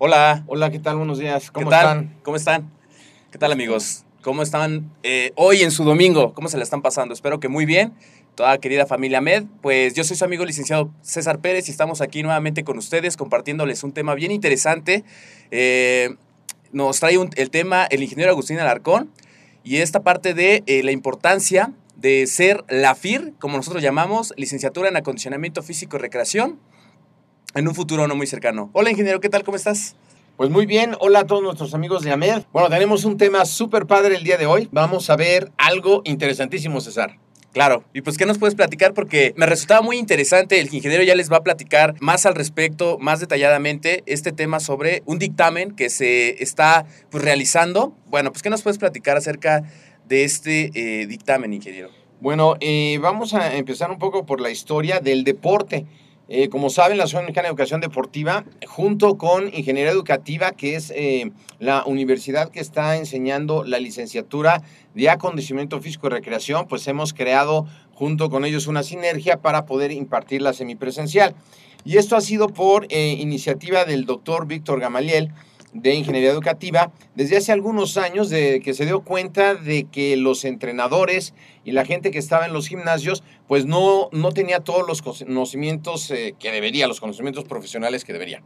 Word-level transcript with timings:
Hola. 0.00 0.44
Hola, 0.46 0.70
¿qué 0.70 0.78
tal? 0.78 0.96
Buenos 0.96 1.18
días. 1.18 1.50
¿Cómo 1.50 1.72
están? 1.72 2.14
¿Cómo 2.22 2.36
están? 2.36 2.70
¿Qué 3.32 3.38
tal, 3.38 3.50
amigos? 3.50 4.04
¿Cómo 4.22 4.42
están 4.42 4.92
eh, 5.02 5.32
hoy 5.34 5.62
en 5.62 5.72
su 5.72 5.82
domingo? 5.82 6.34
¿Cómo 6.34 6.48
se 6.48 6.56
la 6.56 6.62
están 6.62 6.82
pasando? 6.82 7.12
Espero 7.12 7.40
que 7.40 7.48
muy 7.48 7.66
bien. 7.66 7.92
Toda 8.36 8.58
querida 8.58 8.86
familia 8.86 9.20
Med, 9.20 9.46
pues 9.60 9.94
yo 9.94 10.04
soy 10.04 10.16
su 10.16 10.24
amigo 10.24 10.44
licenciado 10.44 10.88
César 11.02 11.40
Pérez 11.40 11.66
y 11.66 11.72
estamos 11.72 12.00
aquí 12.00 12.22
nuevamente 12.22 12.62
con 12.62 12.78
ustedes 12.78 13.16
compartiéndoles 13.16 13.82
un 13.82 13.90
tema 13.90 14.14
bien 14.14 14.30
interesante. 14.30 15.02
Eh, 15.50 16.14
nos 16.70 17.00
trae 17.00 17.18
el 17.34 17.50
tema 17.50 17.84
el 17.86 18.00
ingeniero 18.00 18.30
Agustín 18.30 18.60
Alarcón 18.60 19.10
y 19.64 19.78
esta 19.78 20.04
parte 20.04 20.32
de 20.32 20.62
eh, 20.66 20.84
la 20.84 20.92
importancia 20.92 21.72
de 21.96 22.24
ser 22.28 22.62
la 22.68 22.94
FIR, 22.94 23.32
como 23.40 23.56
nosotros 23.56 23.82
llamamos, 23.82 24.32
licenciatura 24.36 24.90
en 24.90 24.96
acondicionamiento 24.96 25.64
físico 25.64 25.96
y 25.96 26.00
recreación 26.02 26.60
en 27.54 27.68
un 27.68 27.74
futuro 27.74 28.06
no 28.06 28.14
muy 28.14 28.26
cercano. 28.26 28.70
Hola, 28.72 28.90
ingeniero, 28.90 29.20
¿qué 29.20 29.28
tal? 29.28 29.44
¿Cómo 29.44 29.56
estás? 29.56 29.96
Pues 30.36 30.50
muy 30.50 30.66
bien, 30.66 30.94
hola 31.00 31.20
a 31.20 31.26
todos 31.26 31.42
nuestros 31.42 31.74
amigos 31.74 32.04
de 32.04 32.12
AMED. 32.12 32.42
Bueno, 32.52 32.68
tenemos 32.68 33.04
un 33.04 33.16
tema 33.16 33.44
súper 33.44 33.86
padre 33.86 34.16
el 34.16 34.22
día 34.22 34.36
de 34.36 34.46
hoy. 34.46 34.68
Vamos 34.70 35.10
a 35.10 35.16
ver 35.16 35.50
algo 35.56 36.02
interesantísimo, 36.04 36.80
César. 36.80 37.18
Claro, 37.52 37.82
y 37.92 38.02
pues 38.02 38.18
¿qué 38.18 38.26
nos 38.26 38.38
puedes 38.38 38.54
platicar? 38.54 38.94
Porque 38.94 39.32
me 39.36 39.46
resultaba 39.46 39.80
muy 39.80 39.96
interesante, 39.96 40.60
el 40.60 40.72
ingeniero 40.72 41.02
ya 41.02 41.14
les 41.14 41.32
va 41.32 41.38
a 41.38 41.42
platicar 41.42 41.94
más 41.98 42.26
al 42.26 42.34
respecto, 42.34 42.98
más 43.00 43.20
detalladamente, 43.20 44.04
este 44.06 44.32
tema 44.32 44.60
sobre 44.60 45.02
un 45.06 45.18
dictamen 45.18 45.74
que 45.74 45.88
se 45.88 46.40
está 46.42 46.86
pues, 47.10 47.24
realizando. 47.24 47.96
Bueno, 48.06 48.30
pues 48.30 48.42
¿qué 48.42 48.50
nos 48.50 48.62
puedes 48.62 48.78
platicar 48.78 49.16
acerca 49.16 49.64
de 50.06 50.24
este 50.24 50.70
eh, 50.74 51.06
dictamen, 51.06 51.52
ingeniero? 51.52 51.88
Bueno, 52.20 52.56
eh, 52.60 52.98
vamos 53.00 53.32
a 53.34 53.56
empezar 53.56 53.90
un 53.90 53.98
poco 53.98 54.26
por 54.26 54.40
la 54.40 54.50
historia 54.50 55.00
del 55.00 55.24
deporte. 55.24 55.86
Eh, 56.30 56.50
como 56.50 56.68
saben, 56.68 56.98
la 56.98 57.04
Asociación 57.04 57.24
Mexicana 57.24 57.44
de 57.44 57.52
Educación 57.52 57.80
Deportiva, 57.80 58.44
junto 58.66 59.16
con 59.16 59.46
Ingeniería 59.46 59.90
Educativa, 59.90 60.50
que 60.52 60.74
es 60.74 60.92
eh, 60.94 61.30
la 61.58 61.84
universidad 61.86 62.50
que 62.50 62.60
está 62.60 62.98
enseñando 62.98 63.64
la 63.64 63.78
licenciatura 63.78 64.62
de 64.94 65.08
acondicionamiento 65.08 65.80
físico 65.80 66.08
y 66.08 66.10
recreación, 66.10 66.68
pues 66.68 66.86
hemos 66.86 67.14
creado 67.14 67.66
junto 67.94 68.28
con 68.28 68.44
ellos 68.44 68.66
una 68.66 68.82
sinergia 68.82 69.40
para 69.40 69.64
poder 69.64 69.90
impartir 69.90 70.42
la 70.42 70.52
semipresencial. 70.52 71.34
Y 71.86 71.96
esto 71.96 72.14
ha 72.14 72.20
sido 72.20 72.48
por 72.48 72.86
eh, 72.90 73.16
iniciativa 73.18 73.86
del 73.86 74.04
doctor 74.04 74.46
Víctor 74.46 74.80
Gamaliel, 74.80 75.32
de 75.72 75.94
Ingeniería 75.94 76.30
Educativa 76.30 76.92
desde 77.14 77.36
hace 77.36 77.52
algunos 77.52 77.96
años 77.96 78.30
de 78.30 78.60
que 78.60 78.74
se 78.74 78.86
dio 78.86 79.00
cuenta 79.00 79.54
de 79.54 79.84
que 79.84 80.16
los 80.16 80.44
entrenadores 80.44 81.34
y 81.64 81.72
la 81.72 81.84
gente 81.84 82.10
que 82.10 82.18
estaba 82.18 82.46
en 82.46 82.52
los 82.52 82.68
gimnasios 82.68 83.22
pues 83.46 83.66
no, 83.66 84.08
no 84.12 84.32
tenía 84.32 84.60
todos 84.60 84.86
los 84.86 85.02
conocimientos 85.02 86.10
eh, 86.10 86.34
que 86.38 86.50
debería, 86.50 86.86
los 86.86 87.00
conocimientos 87.00 87.44
profesionales 87.44 88.04
que 88.04 88.12
debería. 88.12 88.42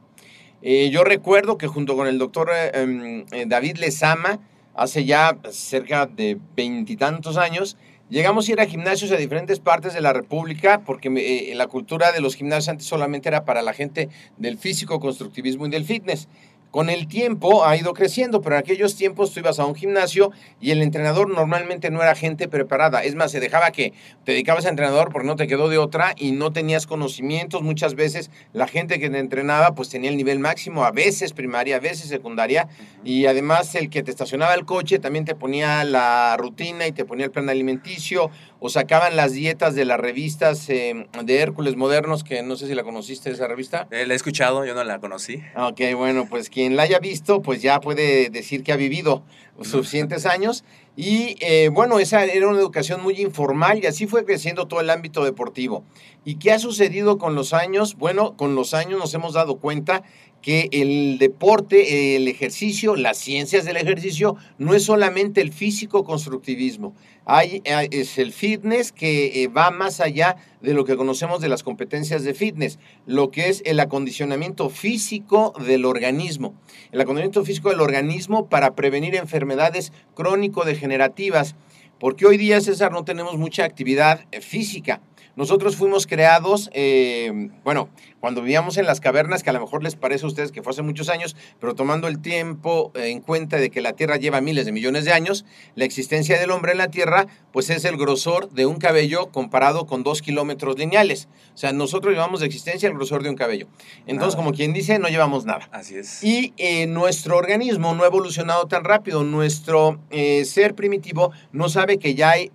Eh, 0.62 0.90
yo 0.90 1.04
recuerdo 1.04 1.58
que 1.58 1.66
junto 1.66 1.96
con 1.96 2.06
el 2.06 2.18
doctor 2.18 2.50
eh, 2.54 2.70
em, 2.74 3.48
David 3.48 3.78
Lezama, 3.78 4.40
hace 4.74 5.04
ya 5.04 5.38
cerca 5.50 6.06
de 6.06 6.38
veintitantos 6.56 7.36
años, 7.36 7.76
Llegamos 8.12 8.46
a 8.46 8.52
ir 8.52 8.60
a 8.60 8.66
gimnasios 8.66 9.10
a 9.10 9.16
diferentes 9.16 9.58
partes 9.58 9.94
de 9.94 10.02
la 10.02 10.12
República 10.12 10.82
porque 10.84 11.50
la 11.54 11.66
cultura 11.66 12.12
de 12.12 12.20
los 12.20 12.34
gimnasios 12.34 12.68
antes 12.68 12.86
solamente 12.86 13.30
era 13.30 13.46
para 13.46 13.62
la 13.62 13.72
gente 13.72 14.10
del 14.36 14.58
físico, 14.58 15.00
constructivismo 15.00 15.66
y 15.66 15.70
del 15.70 15.86
fitness. 15.86 16.28
Con 16.72 16.88
el 16.88 17.06
tiempo 17.06 17.66
ha 17.66 17.76
ido 17.76 17.92
creciendo, 17.92 18.40
pero 18.40 18.56
en 18.56 18.60
aquellos 18.60 18.96
tiempos 18.96 19.30
tú 19.30 19.40
ibas 19.40 19.58
a 19.58 19.66
un 19.66 19.74
gimnasio 19.74 20.32
y 20.58 20.70
el 20.70 20.80
entrenador 20.80 21.28
normalmente 21.28 21.90
no 21.90 22.02
era 22.02 22.14
gente 22.14 22.48
preparada. 22.48 23.04
Es 23.04 23.14
más, 23.14 23.30
se 23.30 23.40
dejaba 23.40 23.72
que 23.72 23.92
te 24.24 24.32
dedicabas 24.32 24.64
a 24.64 24.70
entrenador 24.70 25.12
porque 25.12 25.28
no 25.28 25.36
te 25.36 25.46
quedó 25.46 25.68
de 25.68 25.76
otra 25.76 26.14
y 26.16 26.32
no 26.32 26.50
tenías 26.50 26.86
conocimientos. 26.86 27.60
Muchas 27.60 27.94
veces 27.94 28.30
la 28.54 28.66
gente 28.66 28.98
que 28.98 29.10
te 29.10 29.18
entrenaba 29.18 29.74
pues 29.74 29.90
tenía 29.90 30.08
el 30.08 30.16
nivel 30.16 30.38
máximo, 30.38 30.86
a 30.86 30.92
veces 30.92 31.34
primaria, 31.34 31.76
a 31.76 31.80
veces 31.80 32.08
secundaria. 32.08 32.68
Y 33.04 33.26
además 33.26 33.74
el 33.74 33.90
que 33.90 34.02
te 34.02 34.10
estacionaba 34.10 34.54
el 34.54 34.64
coche 34.64 34.98
también 34.98 35.26
te 35.26 35.34
ponía 35.34 35.84
la 35.84 36.38
rutina 36.38 36.86
y 36.86 36.92
te 36.92 37.04
ponía 37.04 37.26
el 37.26 37.32
plan 37.32 37.50
alimenticio 37.50 38.30
o 38.64 38.68
sacaban 38.68 39.16
las 39.16 39.32
dietas 39.32 39.74
de 39.74 39.84
las 39.84 39.98
revistas 39.98 40.68
eh, 40.68 41.08
de 41.24 41.38
Hércules 41.40 41.74
Modernos, 41.74 42.22
que 42.22 42.44
no 42.44 42.54
sé 42.54 42.68
si 42.68 42.76
la 42.76 42.84
conociste 42.84 43.28
esa 43.28 43.48
revista. 43.48 43.88
Eh, 43.90 44.06
la 44.06 44.12
he 44.12 44.16
escuchado, 44.16 44.64
yo 44.64 44.72
no 44.72 44.84
la 44.84 45.00
conocí. 45.00 45.42
Ok, 45.56 45.80
bueno, 45.96 46.28
pues 46.30 46.48
quien 46.48 46.76
la 46.76 46.84
haya 46.84 47.00
visto, 47.00 47.42
pues 47.42 47.60
ya 47.60 47.80
puede 47.80 48.30
decir 48.30 48.62
que 48.62 48.72
ha 48.72 48.76
vivido 48.76 49.24
suficientes 49.62 50.26
años. 50.26 50.62
Y 50.94 51.36
eh, 51.40 51.70
bueno, 51.70 51.98
esa 51.98 52.24
era 52.24 52.46
una 52.46 52.58
educación 52.58 53.02
muy 53.02 53.20
informal 53.20 53.80
y 53.82 53.86
así 53.86 54.06
fue 54.06 54.24
creciendo 54.24 54.68
todo 54.68 54.80
el 54.80 54.90
ámbito 54.90 55.24
deportivo. 55.24 55.82
¿Y 56.24 56.36
qué 56.36 56.52
ha 56.52 56.60
sucedido 56.60 57.18
con 57.18 57.34
los 57.34 57.54
años? 57.54 57.96
Bueno, 57.96 58.36
con 58.36 58.54
los 58.54 58.74
años 58.74 59.00
nos 59.00 59.12
hemos 59.14 59.32
dado 59.32 59.56
cuenta 59.56 60.04
que 60.42 60.68
el 60.72 61.18
deporte, 61.18 62.16
el 62.16 62.26
ejercicio, 62.26 62.96
las 62.96 63.16
ciencias 63.16 63.64
del 63.64 63.76
ejercicio, 63.76 64.36
no 64.58 64.74
es 64.74 64.82
solamente 64.82 65.40
el 65.40 65.52
físico 65.52 66.02
constructivismo. 66.04 66.94
Hay, 67.24 67.62
es 67.64 68.18
el 68.18 68.32
fitness 68.32 68.90
que 68.90 69.44
eh, 69.44 69.48
va 69.48 69.70
más 69.70 70.00
allá 70.00 70.36
de 70.60 70.74
lo 70.74 70.84
que 70.84 70.96
conocemos 70.96 71.40
de 71.40 71.48
las 71.48 71.62
competencias 71.62 72.24
de 72.24 72.34
fitness, 72.34 72.80
lo 73.06 73.30
que 73.30 73.48
es 73.48 73.62
el 73.64 73.78
acondicionamiento 73.78 74.68
físico 74.68 75.54
del 75.64 75.84
organismo. 75.84 76.54
El 76.90 77.00
acondicionamiento 77.00 77.44
físico 77.44 77.70
del 77.70 77.80
organismo 77.80 78.48
para 78.48 78.74
prevenir 78.74 79.14
enfermedades 79.14 79.92
crónico-degenerativas, 80.14 81.54
porque 82.00 82.26
hoy 82.26 82.36
día, 82.36 82.60
César, 82.60 82.90
no 82.90 83.04
tenemos 83.04 83.38
mucha 83.38 83.64
actividad 83.64 84.24
eh, 84.32 84.40
física. 84.40 85.00
Nosotros 85.34 85.76
fuimos 85.76 86.06
creados, 86.06 86.68
eh, 86.74 87.50
bueno, 87.64 87.88
cuando 88.20 88.42
vivíamos 88.42 88.76
en 88.76 88.86
las 88.86 89.00
cavernas, 89.00 89.42
que 89.42 89.50
a 89.50 89.52
lo 89.52 89.60
mejor 89.60 89.82
les 89.82 89.96
parece 89.96 90.24
a 90.24 90.28
ustedes 90.28 90.52
que 90.52 90.62
fue 90.62 90.72
hace 90.72 90.82
muchos 90.82 91.08
años, 91.08 91.34
pero 91.58 91.74
tomando 91.74 92.06
el 92.06 92.20
tiempo 92.20 92.92
en 92.94 93.20
cuenta 93.20 93.56
de 93.56 93.70
que 93.70 93.80
la 93.80 93.94
Tierra 93.94 94.16
lleva 94.16 94.40
miles 94.40 94.66
de 94.66 94.72
millones 94.72 95.04
de 95.04 95.12
años, 95.12 95.44
la 95.74 95.84
existencia 95.84 96.38
del 96.38 96.50
hombre 96.50 96.72
en 96.72 96.78
la 96.78 96.88
Tierra, 96.88 97.26
pues 97.50 97.70
es 97.70 97.84
el 97.84 97.96
grosor 97.96 98.50
de 98.50 98.66
un 98.66 98.76
cabello 98.76 99.30
comparado 99.30 99.86
con 99.86 100.02
dos 100.02 100.22
kilómetros 100.22 100.78
lineales. 100.78 101.28
O 101.54 101.56
sea, 101.56 101.72
nosotros 101.72 102.12
llevamos 102.12 102.40
de 102.40 102.46
existencia 102.46 102.88
el 102.88 102.94
grosor 102.94 103.22
de 103.22 103.30
un 103.30 103.36
cabello. 103.36 103.66
Entonces, 104.06 104.36
como 104.36 104.52
quien 104.52 104.72
dice, 104.72 104.98
no 104.98 105.08
llevamos 105.08 105.44
nada. 105.44 105.68
Así 105.72 105.96
es. 105.96 106.22
Y 106.22 106.52
eh, 106.58 106.86
nuestro 106.86 107.36
organismo 107.36 107.94
no 107.94 108.04
ha 108.04 108.06
evolucionado 108.06 108.66
tan 108.66 108.84
rápido. 108.84 109.24
Nuestro 109.24 109.98
eh, 110.10 110.44
ser 110.44 110.74
primitivo 110.74 111.32
no 111.52 111.68
sabe 111.68 111.98
que 111.98 112.14
ya 112.14 112.30
hay 112.30 112.50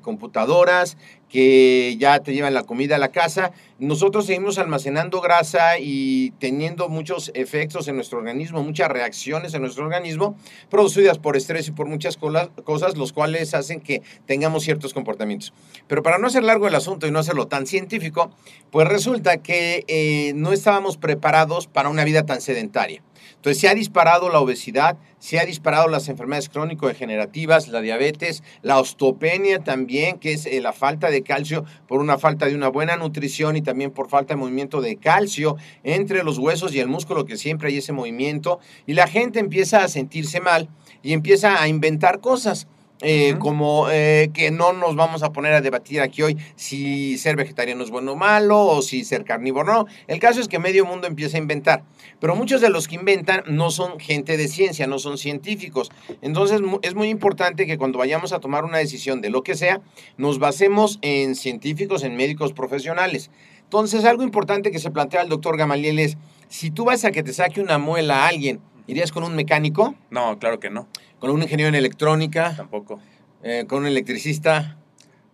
computadoras, 0.00 0.96
que 1.30 1.96
ya 1.98 2.18
te 2.18 2.34
llevan 2.34 2.54
la 2.54 2.64
comida 2.64 2.96
a 2.96 2.98
la 2.98 3.08
casa. 3.08 3.52
Nosotros 3.78 4.26
seguimos 4.26 4.58
almacenando 4.58 5.20
grasa 5.20 5.78
y 5.78 6.32
teniendo 6.32 6.88
muchos 6.88 7.30
efectos 7.34 7.88
en 7.88 7.96
nuestro 7.96 8.18
organismo, 8.18 8.62
muchas 8.62 8.88
reacciones 8.88 9.54
en 9.54 9.62
nuestro 9.62 9.84
organismo, 9.84 10.36
producidas 10.68 11.18
por 11.18 11.36
estrés 11.36 11.68
y 11.68 11.70
por 11.70 11.86
muchas 11.86 12.18
cosas, 12.18 12.96
los 12.96 13.12
cuales 13.12 13.54
hacen 13.54 13.80
que 13.80 14.02
tengamos 14.26 14.64
ciertos 14.64 14.92
comportamientos. 14.92 15.54
Pero 15.86 16.02
para 16.02 16.18
no 16.18 16.26
hacer 16.26 16.42
largo 16.42 16.68
el 16.68 16.74
asunto 16.74 17.06
y 17.06 17.10
no 17.10 17.20
hacerlo 17.20 17.46
tan 17.46 17.66
científico, 17.66 18.30
pues 18.70 18.86
resulta 18.88 19.38
que 19.38 19.84
eh, 19.88 20.32
no 20.34 20.52
estábamos 20.52 20.96
preparados 20.96 21.66
para 21.66 21.88
una 21.88 22.04
vida 22.04 22.26
tan 22.26 22.40
sedentaria. 22.40 23.02
Entonces 23.36 23.60
se 23.60 23.68
ha 23.68 23.74
disparado 23.74 24.28
la 24.28 24.40
obesidad, 24.40 24.96
se 25.18 25.38
ha 25.38 25.44
disparado 25.44 25.88
las 25.88 26.08
enfermedades 26.08 26.48
crónico-degenerativas, 26.48 27.68
la 27.68 27.80
diabetes, 27.80 28.42
la 28.62 28.78
osteopenia 28.78 29.60
también, 29.60 30.18
que 30.18 30.32
es 30.32 30.46
eh, 30.46 30.60
la 30.60 30.72
falta 30.72 31.10
de 31.10 31.22
calcio 31.22 31.64
por 31.86 32.00
una 32.00 32.18
falta 32.18 32.46
de 32.46 32.54
una 32.54 32.68
buena 32.68 32.96
nutrición 32.96 33.56
y 33.56 33.62
también 33.62 33.90
por 33.90 34.08
falta 34.08 34.34
de 34.34 34.40
movimiento 34.40 34.80
de 34.80 34.96
calcio 34.96 35.56
entre 35.84 36.24
los 36.24 36.38
huesos 36.38 36.74
y 36.74 36.80
el 36.80 36.88
músculo, 36.88 37.24
que 37.24 37.36
siempre 37.36 37.68
hay 37.68 37.78
ese 37.78 37.92
movimiento. 37.92 38.60
Y 38.86 38.94
la 38.94 39.06
gente 39.06 39.38
empieza 39.38 39.84
a 39.84 39.88
sentirse 39.88 40.40
mal 40.40 40.68
y 41.02 41.12
empieza 41.12 41.62
a 41.62 41.68
inventar 41.68 42.20
cosas. 42.20 42.66
Eh, 43.02 43.36
como 43.38 43.86
eh, 43.90 44.30
que 44.34 44.50
no 44.50 44.74
nos 44.74 44.94
vamos 44.94 45.22
a 45.22 45.32
poner 45.32 45.54
a 45.54 45.62
debatir 45.62 46.02
aquí 46.02 46.20
hoy 46.20 46.36
si 46.54 47.16
ser 47.16 47.34
vegetariano 47.34 47.82
es 47.82 47.90
bueno 47.90 48.12
o 48.12 48.16
malo 48.16 48.60
o 48.60 48.82
si 48.82 49.04
ser 49.04 49.24
carnívoro 49.24 49.72
no. 49.72 49.86
El 50.06 50.18
caso 50.18 50.38
es 50.38 50.48
que 50.48 50.58
medio 50.58 50.84
mundo 50.84 51.06
empieza 51.06 51.38
a 51.38 51.40
inventar, 51.40 51.82
pero 52.20 52.36
muchos 52.36 52.60
de 52.60 52.70
los 52.70 52.86
que 52.86 52.96
inventan 52.96 53.42
no 53.46 53.70
son 53.70 53.98
gente 53.98 54.36
de 54.36 54.46
ciencia, 54.46 54.86
no 54.86 54.98
son 54.98 55.18
científicos. 55.18 55.90
Entonces 56.20 56.60
es 56.82 56.94
muy 56.94 57.08
importante 57.08 57.66
que 57.66 57.78
cuando 57.78 57.98
vayamos 57.98 58.32
a 58.32 58.40
tomar 58.40 58.64
una 58.64 58.78
decisión 58.78 59.20
de 59.20 59.30
lo 59.30 59.42
que 59.42 59.56
sea, 59.56 59.80
nos 60.16 60.38
basemos 60.38 60.98
en 61.02 61.34
científicos, 61.34 62.04
en 62.04 62.16
médicos 62.16 62.52
profesionales. 62.52 63.30
Entonces 63.64 64.04
algo 64.04 64.22
importante 64.22 64.70
que 64.70 64.78
se 64.78 64.90
plantea 64.90 65.22
el 65.22 65.28
doctor 65.28 65.56
Gamaliel 65.56 65.98
es, 65.98 66.18
si 66.48 66.70
tú 66.70 66.84
vas 66.84 67.04
a 67.04 67.10
que 67.10 67.22
te 67.22 67.32
saque 67.32 67.60
una 67.60 67.78
muela 67.78 68.24
a 68.24 68.28
alguien, 68.28 68.60
¿irías 68.86 69.12
con 69.12 69.24
un 69.24 69.34
mecánico? 69.34 69.94
No, 70.10 70.38
claro 70.38 70.60
que 70.60 70.70
no. 70.70 70.88
¿Con 71.18 71.30
un 71.30 71.42
ingeniero 71.42 71.68
en 71.68 71.74
electrónica? 71.74 72.54
Tampoco. 72.56 73.00
Eh, 73.42 73.64
¿Con 73.66 73.80
un 73.80 73.86
electricista? 73.86 74.76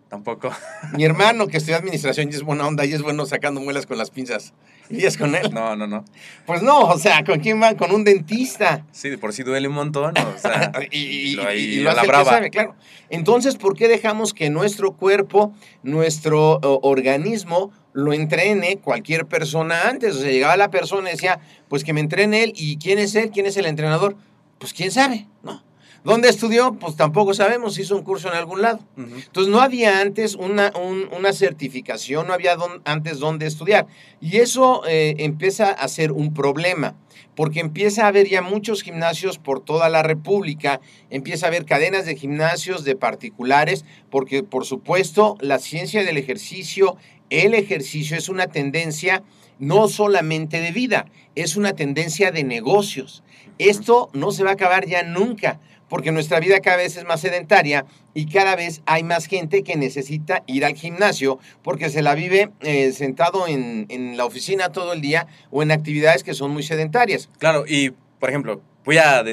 Tampoco. 0.09 0.51
Mi 0.93 1.03
hermano 1.03 1.47
que 1.47 1.57
estudia 1.57 1.77
administración 1.77 2.29
y 2.31 2.35
es 2.35 2.43
buena 2.43 2.65
onda 2.65 2.85
y 2.85 2.93
es 2.93 3.01
bueno 3.01 3.25
sacando 3.25 3.59
muelas 3.59 3.85
con 3.85 3.97
las 3.97 4.09
pinzas. 4.09 4.53
¿Irías 4.89 5.17
con 5.17 5.35
él? 5.35 5.49
No, 5.53 5.75
no, 5.75 5.87
no. 5.87 6.05
Pues 6.45 6.61
no, 6.61 6.81
o 6.81 6.97
sea, 6.97 7.23
¿con 7.23 7.39
quién 7.39 7.61
va? 7.61 7.75
Con 7.75 7.91
un 7.91 8.03
dentista. 8.03 8.85
Sí, 8.91 9.09
de 9.09 9.17
por 9.17 9.33
sí 9.33 9.43
duele 9.43 9.67
un 9.67 9.73
montón, 9.73 10.13
o 10.17 10.37
sea, 10.37 10.71
y, 10.91 11.35
lo, 11.35 11.43
hace 11.91 12.07
la 12.07 12.25
sabe, 12.25 12.49
claro. 12.49 12.75
Entonces, 13.09 13.55
¿por 13.55 13.75
qué 13.75 13.87
dejamos 13.87 14.33
que 14.33 14.49
nuestro 14.49 14.93
cuerpo, 14.93 15.53
nuestro 15.83 16.59
organismo 16.61 17.71
lo 17.93 18.13
entrene 18.13 18.77
cualquier 18.77 19.25
persona 19.25 19.87
antes? 19.89 20.15
O 20.15 20.19
sea, 20.19 20.31
llegaba 20.31 20.57
la 20.57 20.69
persona 20.69 21.09
y 21.09 21.13
decía, 21.13 21.39
pues 21.67 21.83
que 21.83 21.93
me 21.93 21.99
entrene 21.99 22.43
él. 22.43 22.53
¿Y 22.55 22.77
quién 22.77 22.99
es 22.99 23.15
él? 23.15 23.31
¿Quién 23.31 23.45
es 23.45 23.57
el 23.57 23.65
entrenador? 23.65 24.15
Pues 24.59 24.73
quién 24.73 24.91
sabe, 24.91 25.27
¿no? 25.43 25.66
¿Dónde 26.07 26.29
estudió? 26.29 26.71
Pues 26.79 26.95
tampoco 26.95 27.33
sabemos, 27.33 27.77
hizo 27.77 27.93
un 27.93 28.01
curso 28.01 28.29
en 28.29 28.35
algún 28.35 28.61
lado. 28.61 28.79
Entonces 28.95 29.51
no 29.51 29.59
había 29.59 29.99
antes 29.99 30.35
una, 30.35 30.71
una 31.11 31.33
certificación, 31.33 32.27
no 32.27 32.33
había 32.33 32.55
antes 32.85 33.19
dónde 33.19 33.45
estudiar. 33.45 33.87
Y 34.21 34.37
eso 34.37 34.83
eh, 34.87 35.15
empieza 35.17 35.69
a 35.69 35.85
ser 35.89 36.13
un 36.13 36.33
problema, 36.33 36.95
porque 37.35 37.59
empieza 37.59 38.05
a 38.05 38.07
haber 38.07 38.29
ya 38.29 38.41
muchos 38.41 38.83
gimnasios 38.83 39.37
por 39.37 39.59
toda 39.59 39.89
la 39.89 40.01
República, 40.01 40.79
empieza 41.09 41.47
a 41.47 41.49
haber 41.49 41.65
cadenas 41.65 42.05
de 42.05 42.15
gimnasios 42.15 42.85
de 42.85 42.95
particulares, 42.95 43.83
porque 44.09 44.43
por 44.43 44.63
supuesto 44.63 45.35
la 45.41 45.59
ciencia 45.59 46.05
del 46.05 46.15
ejercicio, 46.15 46.95
el 47.29 47.53
ejercicio 47.53 48.15
es 48.15 48.29
una 48.29 48.47
tendencia 48.47 49.23
no 49.59 49.89
solamente 49.89 50.61
de 50.61 50.71
vida, 50.71 51.07
es 51.35 51.57
una 51.57 51.73
tendencia 51.73 52.31
de 52.31 52.45
negocios. 52.45 53.23
Esto 53.57 54.09
no 54.13 54.31
se 54.31 54.43
va 54.43 54.51
a 54.51 54.53
acabar 54.53 54.85
ya 54.85 55.03
nunca 55.03 55.59
porque 55.89 56.11
nuestra 56.11 56.39
vida 56.39 56.59
cada 56.59 56.77
vez 56.77 56.97
es 56.97 57.05
más 57.05 57.21
sedentaria 57.21 57.85
y 58.13 58.27
cada 58.27 58.55
vez 58.55 58.81
hay 58.85 59.03
más 59.03 59.25
gente 59.25 59.63
que 59.63 59.75
necesita 59.75 60.43
ir 60.47 60.65
al 60.65 60.73
gimnasio 60.73 61.39
porque 61.63 61.89
se 61.89 62.01
la 62.01 62.15
vive 62.15 62.51
eh, 62.61 62.91
sentado 62.91 63.47
en, 63.47 63.87
la 64.17 64.25
oficina 64.25 64.71
todo 64.71 64.93
el 64.93 65.01
día 65.01 65.27
o 65.51 65.61
en 65.61 65.71
actividades 65.71 66.23
que 66.23 66.33
son 66.33 66.51
muy 66.51 66.63
sedentarias. 66.63 67.29
Claro, 67.37 67.65
y 67.67 67.91
por 68.19 68.29
ejemplo, 68.29 68.61
voy 68.85 68.97
a... 68.97 69.23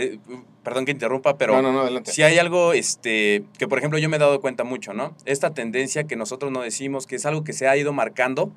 perdón 0.62 0.84
que 0.84 0.92
interrumpa, 0.92 1.38
pero 1.38 1.60
si 2.04 2.22
hay 2.22 2.38
algo 2.38 2.72
este, 2.72 3.44
que, 3.58 3.68
por 3.68 3.78
ejemplo, 3.78 3.98
yo 3.98 4.08
me 4.08 4.16
he 4.16 4.20
dado 4.20 4.40
cuenta 4.40 4.64
mucho, 4.64 4.92
¿no? 4.92 5.14
Esta 5.24 5.54
tendencia 5.54 6.04
que 6.04 6.16
nosotros 6.16 6.52
no 6.52 6.62
decimos, 6.62 7.06
que 7.06 7.16
es 7.16 7.26
algo 7.26 7.44
que 7.44 7.52
se 7.52 7.68
ha 7.68 7.76
ido 7.76 7.92
marcando, 7.92 8.52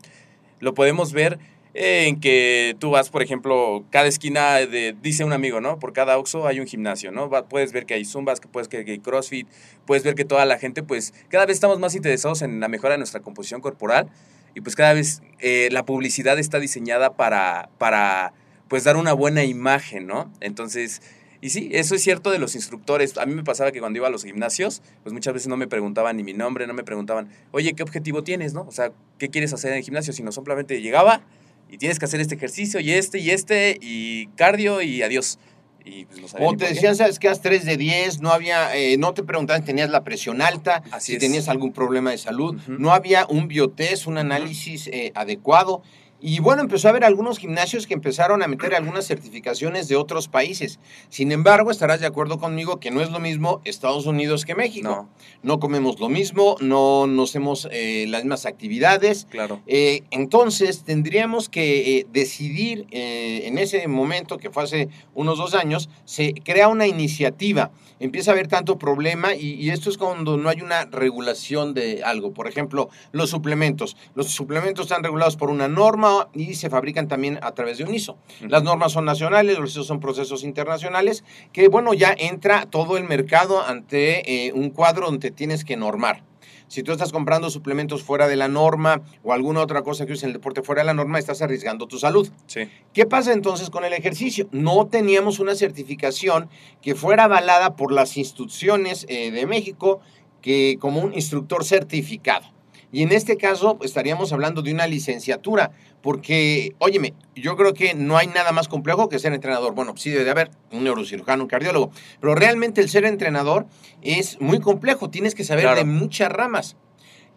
lo 0.60 0.74
podemos 0.74 1.14
ver 1.14 1.40
en 1.80 2.20
que 2.20 2.76
tú 2.80 2.90
vas, 2.90 3.12
por 3.12 3.22
ejemplo, 3.22 3.86
cada 3.92 4.08
esquina 4.08 4.56
de, 4.56 4.96
dice 5.00 5.24
un 5.24 5.32
amigo, 5.32 5.62
¿no? 5.62 5.78
Por 5.78 5.94
cada 5.94 6.18
Oxxo 6.18 6.48
hay 6.48 6.60
un 6.60 6.66
gimnasio, 6.66 7.12
¿no? 7.12 7.30
puedes 7.48 7.72
ver 7.72 7.86
que 7.86 7.94
hay 7.94 8.04
Zumbas, 8.04 8.40
que 8.40 8.48
puedes 8.48 8.68
ver 8.68 8.84
que 8.84 8.94
hay 8.94 9.00
CrossFit, 9.00 9.48
puedes 9.86 10.04
ver 10.04 10.16
que 10.16 10.26
toda 10.26 10.46
la 10.46 10.58
gente, 10.58 10.82
pues, 10.82 11.14
cada 11.30 11.46
vez 11.46 11.56
estamos 11.56 11.78
más 11.78 11.94
interesados 11.94 12.42
en 12.42 12.60
la 12.60 12.68
mejora 12.68 12.94
de 12.94 12.98
nuestra 12.98 13.20
composición 13.20 13.62
corporal 13.62 14.10
y 14.56 14.62
pues 14.62 14.76
cada 14.76 14.94
vez 14.94 15.22
eh, 15.38 15.70
la 15.72 15.86
publicidad 15.86 16.40
está 16.40 16.60
diseñada 16.60 17.16
para, 17.16 17.70
para, 17.78 18.34
pues, 18.70 18.84
dar 18.84 18.98
una 18.98 19.14
buena 19.14 19.44
imagen, 19.44 20.08
¿no? 20.08 20.32
Entonces... 20.42 21.02
Y 21.40 21.52
sí, 21.52 21.70
eso 21.72 21.94
es 21.94 22.02
cierto 22.02 22.32
de 22.32 22.40
los 22.40 22.56
instructores. 22.56 23.16
A 23.20 23.28
mí 23.28 23.36
me 23.36 23.44
pasaba 23.44 23.72
que 23.72 23.80
cuando 23.80 23.98
iba 23.98 24.08
a 24.08 24.10
los 24.10 24.24
gimnasios, 24.24 24.82
pues 25.04 25.14
muchas 25.14 25.36
veces 25.36 25.48
no 25.48 25.56
me 25.56 25.68
preguntaban 25.68 26.18
ni 26.18 26.24
mi 26.24 26.34
nombre, 26.34 26.66
no 26.66 26.74
me 26.74 26.84
preguntaban, 26.84 27.30
oye, 27.52 27.74
¿qué 27.74 27.84
objetivo 27.84 28.24
tienes, 28.24 28.56
no? 28.56 28.62
O 28.62 28.72
sea, 28.72 28.92
¿qué 29.20 29.30
quieres 29.30 29.54
hacer 29.54 29.72
en 29.72 29.78
el 29.78 29.84
gimnasio? 29.84 30.14
Sino 30.14 30.32
simplemente 30.32 30.82
llegaba, 30.82 31.22
y 31.70 31.78
tienes 31.78 32.00
que 32.00 32.06
hacer 32.06 32.20
este 32.20 32.36
ejercicio 32.36 32.80
y 32.80 32.92
este 32.92 33.20
y 33.20 33.32
este 33.32 33.78
y 33.82 34.28
cardio 34.36 34.82
y 34.82 35.02
adiós. 35.02 35.40
Y 35.86 36.06
pues 36.06 36.36
o 36.38 36.54
te 36.58 36.68
decían, 36.68 36.96
sabes 36.98 37.18
que 37.18 37.30
haz 37.30 37.42
3 37.42 37.64
de 37.64 37.78
10, 37.78 38.20
no 38.20 38.32
había, 38.32 38.76
eh, 38.76 38.98
no 38.98 39.14
te 39.14 39.24
preguntaban 39.24 39.62
si 39.62 39.68
tenías 39.68 39.90
la 39.90 40.04
presión 40.04 40.42
alta, 40.42 40.84
si 41.00 41.18
tenías 41.18 41.48
algún 41.48 41.72
problema 41.72 42.12
de 42.12 42.18
salud, 42.18 42.60
no 42.68 42.92
había 42.92 43.26
un 43.28 43.48
biotest, 43.48 44.06
un 44.08 44.18
análisis 44.18 44.88
eh, 44.88 45.12
adecuado. 45.16 45.82
Y 46.20 46.40
bueno, 46.40 46.64
empezó 46.64 46.88
a 46.88 46.92
haber 46.92 47.04
algunos 47.04 47.38
gimnasios 47.38 47.86
que 47.86 47.94
empezaron 47.94 48.42
a 48.42 48.48
meter 48.48 48.74
algunas 48.74 49.06
certificaciones 49.06 49.88
de 49.88 49.96
otros 49.96 50.28
países. 50.28 50.80
Sin 51.10 51.32
embargo, 51.32 51.70
estarás 51.70 52.00
de 52.00 52.08
acuerdo 52.08 52.40
conmigo 52.40 52.80
que 52.80 52.90
no 52.90 53.02
es 53.02 53.12
lo 53.12 53.20
mismo 53.20 53.62
Estados 53.66 54.08
Unidos 54.08 54.44
que 54.44 54.56
México. 54.56 55.08
No, 55.44 55.60
comemos 55.60 56.00
lo 56.00 56.10
mismo, 56.10 56.56
no, 56.60 57.06
nos 57.06 57.30
hacemos 57.30 57.68
eh, 57.72 58.06
las 58.08 58.24
mismas 58.24 58.48
actividades. 58.48 59.28
Claro. 59.30 59.62
Eh, 59.68 60.04
entonces, 60.10 60.84
tendríamos 60.84 61.50
que 61.50 62.00
eh, 62.00 62.08
decidir 62.12 62.88
en 62.90 63.58
ese 63.60 63.88
momento, 63.88 64.38
que 64.38 64.50
fue 64.50 64.64
hace 64.64 64.90
unos 65.14 65.38
dos 65.38 65.54
años, 65.54 65.90
se 66.06 66.34
crea 66.44 66.68
una 66.68 66.88
iniciativa. 66.88 67.72
Empieza 68.00 68.32
a 68.32 68.34
haber 68.34 68.48
tanto 68.48 68.78
problema 68.78 69.34
y, 69.34 69.54
y 69.54 69.70
esto 69.72 69.90
es 69.90 69.98
cuando 69.98 70.38
no 70.38 70.50
hay 70.50 70.62
una 70.62 70.86
regulación 70.86 71.74
de 71.74 72.04
algo. 72.04 72.32
Por 72.32 72.48
ejemplo, 72.48 72.90
los 73.12 73.30
suplementos. 73.30 73.98
Los 74.14 74.28
suplementos 74.28 74.86
están 74.86 75.04
regulados 75.04 75.36
por 75.36 75.50
una 75.50 75.68
norma 75.68 76.07
y 76.34 76.56
se 76.56 76.70
fabrican 76.70 77.08
también 77.08 77.40
a 77.42 77.54
través 77.54 77.78
de 77.78 77.84
un 77.84 77.94
ISO. 77.94 78.18
Las 78.42 78.64
normas 78.64 78.92
son 78.92 79.06
nacionales, 79.06 79.58
los 79.58 79.72
ISO 79.72 79.84
son 79.84 80.00
procesos 80.00 80.44
internacionales, 80.44 81.24
que 81.52 81.68
bueno, 81.68 81.94
ya 81.94 82.16
entra 82.18 82.66
todo 82.66 82.98
el 82.98 83.04
mercado 83.04 83.64
ante 83.64 84.48
eh, 84.48 84.54
un 84.54 84.70
cuadro 84.70 85.08
donde 85.08 85.32
tienes 85.32 85.66
que 85.66 85.78
normar. 85.78 86.24
Si 86.68 86.84
tú 86.84 86.92
estás 86.92 87.14
comprando 87.14 87.50
suplementos 87.50 88.04
fuera 88.04 88.28
de 88.28 88.36
la 88.36 88.50
norma 88.50 89.02
o 89.24 89.32
alguna 89.32 89.62
otra 89.62 89.84
cosa 89.84 90.06
que 90.06 90.12
uses 90.12 90.24
en 90.24 90.30
el 90.30 90.34
deporte 90.34 90.64
fuera 90.64 90.82
de 90.82 90.88
la 90.88 90.94
norma, 90.94 91.18
estás 91.18 91.42
arriesgando 91.42 91.88
tu 91.88 91.98
salud. 91.98 92.30
Sí. 92.46 92.70
¿Qué 92.94 93.06
pasa 93.06 93.32
entonces 93.32 93.70
con 93.70 93.86
el 93.86 93.94
ejercicio? 93.94 94.50
No 94.52 94.88
teníamos 94.88 95.40
una 95.40 95.56
certificación 95.56 96.50
que 96.82 96.94
fuera 96.94 97.24
avalada 97.24 97.78
por 97.78 97.94
las 97.94 98.18
instituciones 98.18 99.06
eh, 99.08 99.32
de 99.32 99.46
México 99.46 100.02
que 100.42 100.78
como 100.80 101.00
un 101.00 101.14
instructor 101.14 101.64
certificado. 101.64 102.46
Y 102.92 103.02
en 103.02 103.12
este 103.12 103.38
caso 103.38 103.78
estaríamos 103.82 104.32
hablando 104.32 104.62
de 104.62 104.74
una 104.74 104.88
licenciatura, 104.88 105.72
porque, 106.08 106.74
óyeme, 106.80 107.14
yo 107.36 107.58
creo 107.58 107.74
que 107.74 107.94
no 107.94 108.16
hay 108.16 108.28
nada 108.28 108.54
más 108.54 108.70
complejo 108.70 109.10
que 109.10 109.20
ser 109.20 109.34
entrenador. 109.34 109.74
Bueno, 109.74 109.92
sí 109.98 110.10
debe 110.10 110.24
de 110.24 110.32
haber 110.32 110.52
un 110.72 110.86
neurocirujano, 110.86 111.44
un 111.44 111.50
cardiólogo, 111.50 111.92
pero 112.22 112.34
realmente 112.34 112.80
el 112.80 112.88
ser 112.88 113.04
entrenador 113.04 113.66
es 114.02 114.40
muy 114.40 114.62
complejo, 114.62 115.10
tienes 115.10 115.36
que 115.36 115.44
saber 115.44 115.76
de 115.76 115.84
muchas 115.84 116.32
ramas 116.32 116.78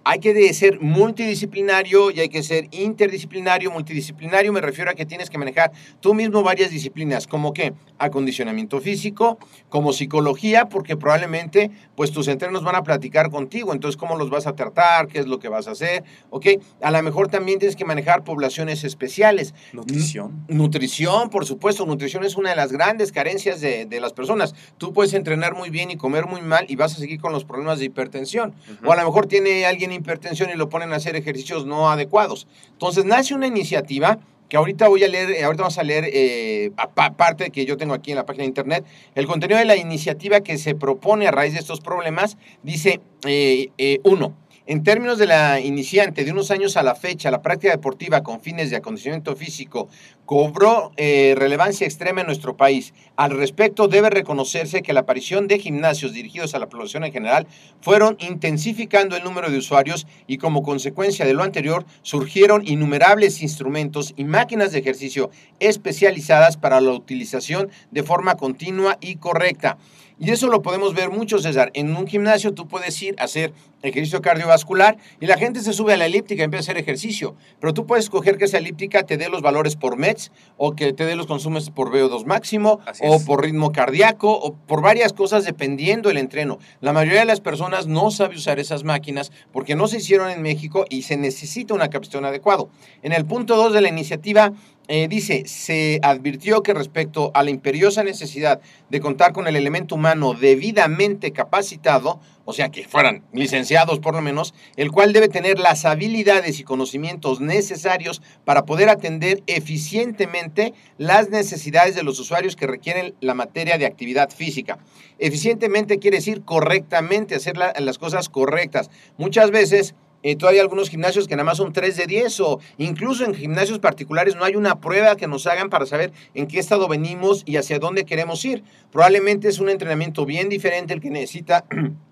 hay 0.04 0.21
que 0.21 0.52
ser 0.54 0.80
multidisciplinario 0.80 2.11
y 2.11 2.21
hay 2.21 2.28
que 2.28 2.42
ser 2.42 2.69
interdisciplinario. 2.71 3.71
Multidisciplinario 3.71 4.52
me 4.52 4.61
refiero 4.61 4.90
a 4.90 4.95
que 4.95 5.07
tienes 5.07 5.30
que 5.30 5.38
manejar 5.38 5.73
tú 6.00 6.14
mismo 6.14 6.42
varias 6.42 6.71
disciplinas, 6.71 7.26
como 7.26 7.52
que 7.52 7.75
acondicionamiento 7.99 8.80
físico, 8.80 9.38
como 9.69 9.92
psicología, 9.92 10.66
porque 10.66 10.97
probablemente 10.97 11.71
pues 11.95 12.12
tus 12.12 12.28
entrenos 12.28 12.64
van 12.64 12.76
a 12.76 12.83
platicar 12.83 13.30
contigo, 13.30 13.73
entonces 13.73 13.97
cómo 13.97 14.16
los 14.16 14.30
vas 14.30 14.47
a 14.47 14.54
tratar, 14.54 15.07
qué 15.07 15.19
es 15.19 15.26
lo 15.26 15.38
que 15.38 15.49
vas 15.49 15.69
a 15.69 15.73
hacer, 15.73 16.04
¿ok? 16.30 16.47
A 16.80 16.90
lo 16.90 17.02
mejor 17.02 17.28
también 17.28 17.59
tienes 17.59 17.76
que 17.76 17.85
manejar 17.85 18.25
poblaciones 18.25 18.85
especiales. 18.85 19.54
Nutrición. 19.73 20.45
Nutrición, 20.49 21.28
por 21.28 21.45
supuesto, 21.45 21.85
nutrición 21.85 22.25
es 22.25 22.37
una 22.37 22.50
de 22.50 22.57
las 22.57 22.73
grandes 22.73 23.12
carencias 23.12 23.61
de, 23.61 23.85
de 23.85 24.00
las 24.00 24.12
personas. 24.12 24.54
Tú 24.78 24.92
puedes 24.92 25.12
entrenar 25.12 25.54
muy 25.54 25.71
bien 25.71 25.90
y 25.90 25.97
comer 25.97 26.26
muy 26.26 26.40
mal 26.40 26.64
y 26.69 26.76
vas 26.76 26.95
a 26.95 26.99
seguir 26.99 27.21
con 27.21 27.33
los 27.33 27.45
problemas 27.45 27.78
de 27.78 27.87
hipertensión. 27.87 28.54
O 28.85 28.92
a 28.92 28.97
lo 28.97 29.04
mejor 29.04 29.26
tiene 29.26 29.66
alguien 29.66 29.90
hipertensión 29.95 30.51
y 30.51 30.55
lo 30.55 30.69
ponen 30.69 30.93
a 30.93 30.97
hacer 30.97 31.17
ejercicios 31.17 31.67
no 31.67 31.91
adecuados. 31.91 32.47
Entonces 32.73 33.05
nace 33.05 33.35
una 33.35 33.47
iniciativa 33.47 34.19
que 34.51 34.57
ahorita 34.57 34.89
voy 34.89 35.05
a 35.05 35.09
leer, 35.09 35.31
eh, 35.31 35.45
ahorita 35.45 35.63
vamos 35.63 35.79
a 35.79 35.85
leer, 35.85 36.11
eh, 36.13 36.73
aparte 36.77 37.51
que 37.51 37.65
yo 37.65 37.77
tengo 37.77 37.95
aquí 37.95 38.11
en 38.11 38.17
la 38.17 38.27
página 38.27 38.43
de 38.43 38.49
internet, 38.49 38.85
el 39.15 39.27
contenido 39.27 39.59
de 39.59 39.65
la 39.65 39.77
iniciativa 39.77 40.41
que 40.41 40.59
se 40.59 40.75
propone 40.75 41.29
a 41.29 41.31
raíz 41.31 41.55
de 41.55 41.61
estos 41.61 41.81
problemas, 41.81 42.37
dice, 42.63 43.01
eh, 43.27 43.71
eh 43.79 44.01
uno, 44.03 44.35
en 44.71 44.85
términos 44.85 45.19
de 45.19 45.27
la 45.27 45.59
iniciante, 45.59 46.25
de 46.25 46.31
unos 46.31 46.53
años 46.53 46.77
a 46.77 46.85
la 46.85 46.95
fecha, 46.95 47.33
la 47.33 47.43
práctica 47.43 47.73
deportiva 47.73 48.23
con 48.23 48.41
fines 48.41 48.71
de 48.71 48.77
acondicionamiento 48.77 49.35
físico 49.35 49.89
cobró 50.25 50.93
eh, 50.97 51.35
relevancia 51.37 51.89
extrema 51.89 52.21
en 52.21 52.29
nuestro 52.29 52.57
país. 52.57 52.95
Al 53.17 53.33
respecto, 53.33 53.89
debe 53.89 54.11
reconocerse 54.11 54.83
que 54.83 54.93
la 54.93 55.00
aparición 55.00 55.49
de 55.49 55.59
gimnasios 55.59 56.12
dirigidos 56.12 56.55
a 56.55 56.61
la 56.61 56.69
población 56.69 57.03
en 57.03 57.11
general 57.11 57.49
fueron 57.81 58.17
intensificando 58.21 59.17
el 59.17 59.25
número 59.25 59.50
de 59.50 59.59
usuarios 59.59 60.07
y 60.29 60.39
como 60.39 60.62
consecuencia 60.62 61.27
de 61.27 61.35
lo 61.35 61.43
anterior 61.43 61.85
surgieron 62.03 62.62
innumerables 62.65 63.43
instrumentos 63.43 64.15
y 64.17 64.23
máquinas 64.23 64.71
de 64.71 64.79
ejercicio 64.79 65.33
especializadas 65.59 66.57
para 66.57 66.81
la 66.81 66.93
utilización 66.93 67.71
de 67.91 68.05
forma 68.05 68.37
continua 68.37 68.99
y 69.00 69.17
correcta. 69.17 69.79
Y 70.23 70.31
eso 70.31 70.49
lo 70.49 70.61
podemos 70.61 70.93
ver 70.93 71.09
mucho, 71.09 71.39
César. 71.39 71.71
En 71.73 71.97
un 71.97 72.07
gimnasio 72.07 72.53
tú 72.53 72.69
puedes 72.69 73.00
ir 73.00 73.15
a 73.19 73.25
hacer 73.25 73.55
ejercicio 73.81 74.21
cardiovascular 74.21 74.99
y 75.19 75.25
la 75.25 75.39
gente 75.39 75.61
se 75.61 75.73
sube 75.73 75.95
a 75.95 75.97
la 75.97 76.05
elíptica 76.05 76.43
y 76.43 76.45
empieza 76.45 76.61
a 76.61 76.67
hacer 76.73 76.77
ejercicio. 76.77 77.35
Pero 77.59 77.73
tú 77.73 77.87
puedes 77.87 78.05
escoger 78.05 78.37
que 78.37 78.45
esa 78.45 78.59
elíptica 78.59 79.05
te 79.05 79.17
dé 79.17 79.31
los 79.31 79.41
valores 79.41 79.77
por 79.77 79.97
METS 79.97 80.31
o 80.59 80.73
que 80.73 80.93
te 80.93 81.07
dé 81.07 81.17
los 81.17 81.27
consumos 81.27 81.71
por 81.71 81.91
VO2 81.91 82.27
máximo 82.27 82.81
Así 82.85 83.03
o 83.07 83.15
es. 83.15 83.25
por 83.25 83.43
ritmo 83.43 83.73
cardíaco 83.73 84.31
o 84.31 84.53
por 84.53 84.83
varias 84.83 85.15
cosas 85.15 85.47
dependiendo 85.47 86.11
del 86.11 86.19
entreno. 86.19 86.59
La 86.83 86.93
mayoría 86.93 87.21
de 87.21 87.25
las 87.27 87.41
personas 87.41 87.87
no 87.87 88.11
sabe 88.11 88.37
usar 88.37 88.61
esas 88.61 88.85
máquinas 88.85 89.33
porque 89.53 89.75
no 89.75 89.89
se 89.89 89.97
hicieron 89.97 90.29
en 90.29 90.43
México 90.43 90.85
y 90.91 91.00
se 91.03 91.17
necesita 91.17 91.73
una 91.73 91.89
capacitación 91.89 92.27
adecuado. 92.27 92.69
En 93.03 93.15
el 93.15 93.25
punto 93.25 93.57
2 93.57 93.73
de 93.73 93.81
la 93.81 93.89
iniciativa 93.89 94.53
eh, 94.93 95.07
dice, 95.09 95.45
se 95.47 96.01
advirtió 96.03 96.63
que 96.65 96.75
respecto 96.75 97.31
a 97.33 97.45
la 97.45 97.51
imperiosa 97.51 98.03
necesidad 98.03 98.61
de 98.89 98.99
contar 99.01 99.33
con 99.33 99.47
el 99.47 99.55
elemento 99.55 99.95
humano 99.95 100.35
debidamente 100.35 101.31
capacitado, 101.31 102.19
o 102.45 102.53
sea, 102.53 102.71
que 102.71 102.89
fueran 102.89 103.23
licenciados 103.33 104.01
por 104.01 104.15
lo 104.17 104.21
menos, 104.21 104.53
el 104.75 104.91
cual 104.91 105.13
debe 105.13 105.29
tener 105.29 105.61
las 105.61 105.85
habilidades 105.85 106.59
y 106.59 106.65
conocimientos 106.65 107.41
necesarios 107.41 108.21
para 108.45 108.65
poder 108.65 108.89
atender 108.89 109.45
eficientemente 109.47 110.75
las 110.99 111.31
necesidades 111.31 111.95
de 111.95 112.03
los 112.03 112.19
usuarios 112.19 112.57
que 112.57 112.67
requieren 112.67 113.15
la 113.21 113.35
materia 113.35 113.79
de 113.79 113.87
actividad 113.87 114.31
física. 114.31 114.79
Eficientemente 115.21 116.01
quiere 116.01 116.17
decir 116.17 116.43
correctamente, 116.45 117.37
hacer 117.37 117.57
la- 117.57 117.73
las 117.79 117.99
cosas 117.99 118.29
correctas. 118.29 118.91
Muchas 119.19 119.53
veces 119.53 119.95
eh, 120.23 120.37
todavía 120.37 120.62
algunos 120.62 120.91
gimnasios 120.91 121.27
que 121.27 121.37
nada 121.37 121.45
más 121.45 121.59
son 121.59 121.73
3 121.73 121.97
de 121.97 122.07
10 122.07 122.41
o 122.41 122.61
incluso 122.79 123.25
en 123.25 123.35
gimnasios 123.35 123.79
particulares 123.79 124.37
no 124.37 124.45
hay 124.45 124.57
una 124.57 124.81
prueba 124.81 125.17
que 125.17 125.27
nos 125.27 125.47
hagan 125.47 125.71
para 125.71 125.87
saber 125.87 126.12
en 126.35 126.47
qué 126.47 126.59
estado 126.59 126.89
venimos 126.89 127.43
y 127.47 127.57
hacia 127.57 127.79
dónde 127.79 128.05
queremos 128.05 128.45
ir. 128.45 128.62
Probablemente 128.93 129.49
es 129.49 129.59
un 129.59 129.69
entrenamiento 129.69 130.27
bien 130.27 130.49
diferente 130.49 130.93
el 130.95 131.00
que 131.00 131.11
necesita 131.11 131.65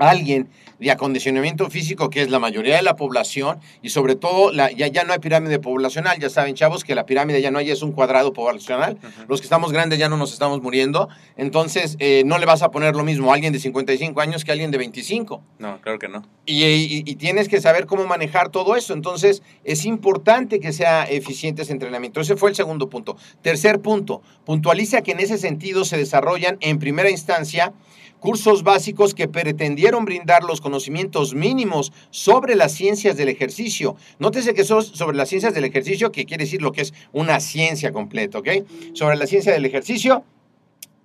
alguien 0.00 0.48
de 0.78 0.92
acondicionamiento 0.92 1.68
físico, 1.70 2.08
que 2.08 2.22
es 2.22 2.30
la 2.30 2.38
mayoría 2.38 2.76
de 2.76 2.82
la 2.82 2.94
población, 2.94 3.58
y 3.82 3.88
sobre 3.88 4.14
todo 4.14 4.52
la, 4.52 4.70
ya, 4.70 4.86
ya 4.86 5.02
no 5.02 5.12
hay 5.12 5.18
pirámide 5.18 5.58
poblacional, 5.58 6.18
ya 6.20 6.30
saben 6.30 6.54
chavos 6.54 6.84
que 6.84 6.94
la 6.94 7.04
pirámide 7.04 7.42
ya 7.42 7.50
no 7.50 7.58
hay, 7.58 7.70
es 7.70 7.82
un 7.82 7.90
cuadrado 7.90 8.32
poblacional, 8.32 8.96
los 9.28 9.40
que 9.40 9.46
estamos 9.46 9.72
grandes 9.72 9.98
ya 9.98 10.08
no 10.08 10.16
nos 10.16 10.32
estamos 10.32 10.62
muriendo, 10.62 11.08
entonces 11.36 11.96
eh, 11.98 12.22
no 12.26 12.38
le 12.38 12.46
vas 12.46 12.62
a 12.62 12.70
poner 12.70 12.94
lo 12.94 13.02
mismo 13.02 13.32
a 13.32 13.34
alguien 13.34 13.52
de 13.52 13.58
55 13.58 14.20
años 14.20 14.44
que 14.44 14.50
a 14.50 14.52
alguien 14.52 14.70
de 14.70 14.78
25. 14.78 15.42
No, 15.58 15.80
claro 15.80 15.98
que 15.98 16.08
no. 16.08 16.22
Y, 16.46 16.62
y- 16.64 17.02
y 17.04 17.14
tienes 17.16 17.48
que 17.48 17.60
saber 17.60 17.86
cómo 17.86 18.06
manejar 18.06 18.50
todo 18.50 18.76
eso. 18.76 18.92
Entonces, 18.94 19.42
es 19.64 19.84
importante 19.84 20.60
que 20.60 20.72
sea 20.72 21.04
eficiente 21.04 21.62
ese 21.62 21.72
entrenamiento. 21.72 22.20
Ese 22.20 22.36
fue 22.36 22.50
el 22.50 22.56
segundo 22.56 22.88
punto. 22.88 23.16
Tercer 23.42 23.80
punto, 23.80 24.22
puntualiza 24.44 25.02
que 25.02 25.12
en 25.12 25.20
ese 25.20 25.38
sentido 25.38 25.84
se 25.84 25.96
desarrollan 25.96 26.56
en 26.60 26.78
primera 26.78 27.10
instancia 27.10 27.72
cursos 28.18 28.62
básicos 28.62 29.14
que 29.14 29.28
pretendieron 29.28 30.04
brindar 30.04 30.42
los 30.44 30.60
conocimientos 30.60 31.34
mínimos 31.34 31.92
sobre 32.10 32.54
las 32.54 32.72
ciencias 32.72 33.16
del 33.16 33.28
ejercicio. 33.28 33.96
Nótese 34.18 34.54
que 34.54 34.64
son 34.64 34.82
sobre 34.82 35.16
las 35.16 35.28
ciencias 35.28 35.54
del 35.54 35.64
ejercicio, 35.64 36.12
que 36.12 36.24
quiere 36.24 36.44
decir 36.44 36.62
lo 36.62 36.72
que 36.72 36.82
es 36.82 36.94
una 37.12 37.40
ciencia 37.40 37.92
completa, 37.92 38.38
¿ok? 38.38 38.48
Sobre 38.92 39.16
la 39.16 39.26
ciencia 39.26 39.52
del 39.52 39.64
ejercicio, 39.64 40.24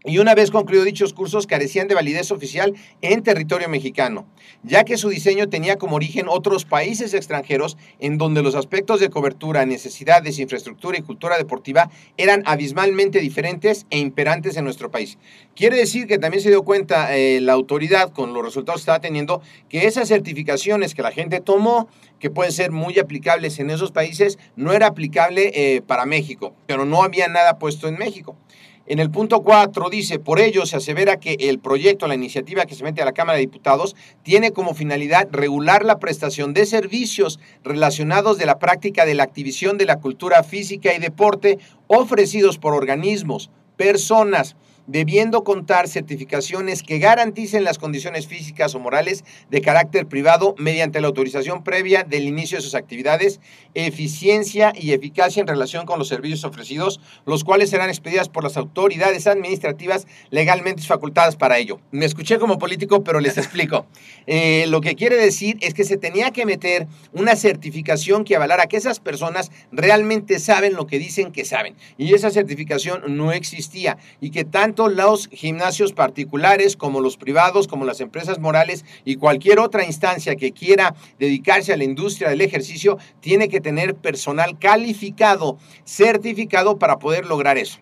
y 0.06 0.18
una 0.18 0.36
vez 0.36 0.52
concluido 0.52 0.84
dichos 0.84 1.14
cursos 1.14 1.48
carecían 1.48 1.88
de 1.88 1.96
validez 1.96 2.32
oficial 2.32 2.74
en 3.02 3.24
territorio 3.24 3.70
mexicano, 3.70 4.26
ya 4.64 4.84
que 4.84 4.98
su 4.98 5.10
diseño 5.10 5.50
tenía 5.50 5.78
como 5.78 5.96
origen 5.96 6.28
otros 6.28 6.66
países 6.66 7.14
extranjeros 7.14 7.78
en 8.00 8.18
donde 8.18 8.44
los 8.44 8.56
aspectos 8.56 9.00
de 9.00 9.10
cobertura, 9.10 9.66
necesidades, 9.66 10.40
infraestructura 10.40 10.98
y 10.98 11.02
cultura 11.02 11.38
deportiva 11.38 11.90
eran 12.18 12.44
abismalmente 12.46 13.20
diferentes 13.20 13.86
e 13.90 14.00
imperantes 14.00 14.58
en 14.58 14.66
nuestro 14.66 14.92
país. 14.92 15.18
Quiere 15.56 15.78
decir 15.78 16.08
que 16.08 16.18
también 16.18 16.44
se 16.44 16.50
dio 16.50 16.64
cuenta 16.64 17.16
eh, 17.16 17.40
la 17.42 17.54
autoridad 17.54 18.12
con 18.12 18.34
los 18.34 18.44
resultados 18.44 18.82
que 18.82 18.84
estaba 18.84 19.00
teniendo 19.00 19.42
que 19.70 19.88
esas 19.88 20.08
certificaciones 20.10 20.96
que 20.96 21.02
la 21.02 21.12
gente 21.12 21.40
tomó, 21.40 21.88
que 22.20 22.30
pueden 22.30 22.52
ser 22.52 22.72
muy 22.72 23.00
aplicables 23.00 23.60
en 23.60 23.70
esos 23.70 23.92
países, 23.92 24.38
no 24.56 24.74
era 24.74 24.88
aplicable 24.88 25.52
eh, 25.54 25.82
para 25.82 26.06
México, 26.06 26.54
pero 26.68 26.86
no 26.86 27.04
había 27.04 27.28
nada 27.28 27.60
puesto 27.60 27.88
en 27.88 27.98
México. 27.98 28.36
En 28.86 29.00
el 29.00 29.10
punto 29.10 29.44
4 29.44 29.90
dice, 29.90 30.20
por 30.20 30.42
ello 30.42 30.66
se 30.66 30.76
asevera 30.76 31.18
que 31.18 31.38
el 31.40 31.60
proyecto, 31.60 32.06
la 32.06 32.16
iniciativa 32.16 32.66
que 32.66 32.76
se 32.76 32.84
mete 32.84 33.02
a 33.02 33.06
la 33.06 33.14
Cámara 33.14 33.38
de 33.38 33.46
Diputados, 33.46 33.96
tiene 34.24 34.52
como 34.52 34.74
finalidad 34.74 35.30
regular 35.32 35.86
la 35.86 36.00
prestación 36.00 36.54
de 36.54 36.66
servicios 36.66 37.40
relacionados 37.64 38.38
de 38.38 38.46
la 38.46 38.60
práctica 38.60 39.06
de 39.06 39.14
la 39.14 39.24
activación 39.24 39.78
de 39.78 39.86
la 39.86 40.02
cultura 40.02 40.44
física 40.44 40.94
y 40.94 41.00
deporte 41.00 41.60
ofrecidos 41.88 42.58
por 42.58 42.74
organismos, 42.74 43.50
personas, 43.78 44.58
debiendo 44.88 45.44
contar 45.44 45.88
certificaciones 45.88 46.84
que 46.84 47.00
garanticen 47.00 47.64
las 47.64 47.78
condiciones 47.78 48.28
físicas 48.28 48.76
o 48.76 48.80
morales 48.80 49.24
de 49.50 49.62
carácter 49.62 50.08
privado 50.08 50.56
mediante 50.58 51.02
la 51.02 51.08
autorización 51.08 51.64
previa 51.64 52.04
del 52.04 52.24
inicio 52.24 52.58
de 52.58 52.64
sus 52.64 52.76
actividades, 52.76 53.40
eficiencia 53.74 54.74
y 54.76 54.92
eficacia 54.92 55.42
en 55.42 55.48
relación 55.48 55.86
con 55.86 56.00
los 56.00 56.08
servicios 56.08 56.44
ofrecidos, 56.44 57.00
los 57.26 57.44
cuales 57.44 57.70
serán 57.70 57.90
expedidas 57.90 58.30
por 58.30 58.44
las 58.44 58.58
autoridades 58.58 59.28
administrativas 59.28 60.08
legalmente 60.30 60.84
facultadas 60.84 61.36
para 61.36 61.58
ello. 61.58 61.80
Me 61.92 62.06
escuché 62.06 62.38
como 62.40 62.58
político, 62.58 63.04
pero 63.04 63.20
les 63.20 63.38
explico. 63.38 63.86
Eh, 64.26 64.68
lo 64.70 64.80
que 64.80 64.96
quiere 64.96 65.18
decir 65.18 65.58
es 65.60 65.74
que 65.74 65.84
se 65.84 65.98
tenía 65.98 66.32
que 66.32 66.46
meter 66.46 66.88
una 67.12 67.36
certificación 67.36 68.24
que 68.24 68.38
avalara 68.38 68.68
que 68.68 68.78
esas 68.78 69.02
personas 69.02 69.52
realmente 69.70 70.40
saben 70.40 70.76
lo 70.76 70.88
que 70.88 70.98
dicen 70.98 71.34
que 71.34 71.44
saben. 71.44 71.76
Y 71.98 72.14
esa 72.14 72.32
certificación 72.32 73.18
no 73.18 73.34
existía. 73.34 73.98
Y 74.22 74.30
que 74.32 74.46
tanto 74.46 74.73
los 74.78 75.28
gimnasios 75.28 75.94
particulares 75.94 76.76
como 76.76 77.02
los 77.02 77.18
privados, 77.18 77.68
como 77.68 77.86
las 77.86 78.02
empresas 78.02 78.40
morales 78.40 78.86
y 79.06 79.16
cualquier 79.16 79.60
otra 79.60 79.86
instancia 79.86 80.36
que 80.36 80.52
quiera 80.52 80.96
dedicarse 81.20 81.74
a 81.74 81.78
la 81.78 81.84
industria 81.84 82.30
del 82.30 82.42
ejercicio, 82.42 82.98
tiene 83.20 83.50
que 83.50 83.62
tener 83.62 83.96
personal 83.96 84.58
calificado, 84.60 85.58
certificado 85.86 86.80
para 86.80 87.00
poder 87.00 87.26
lograr 87.26 87.58
eso. 87.58 87.80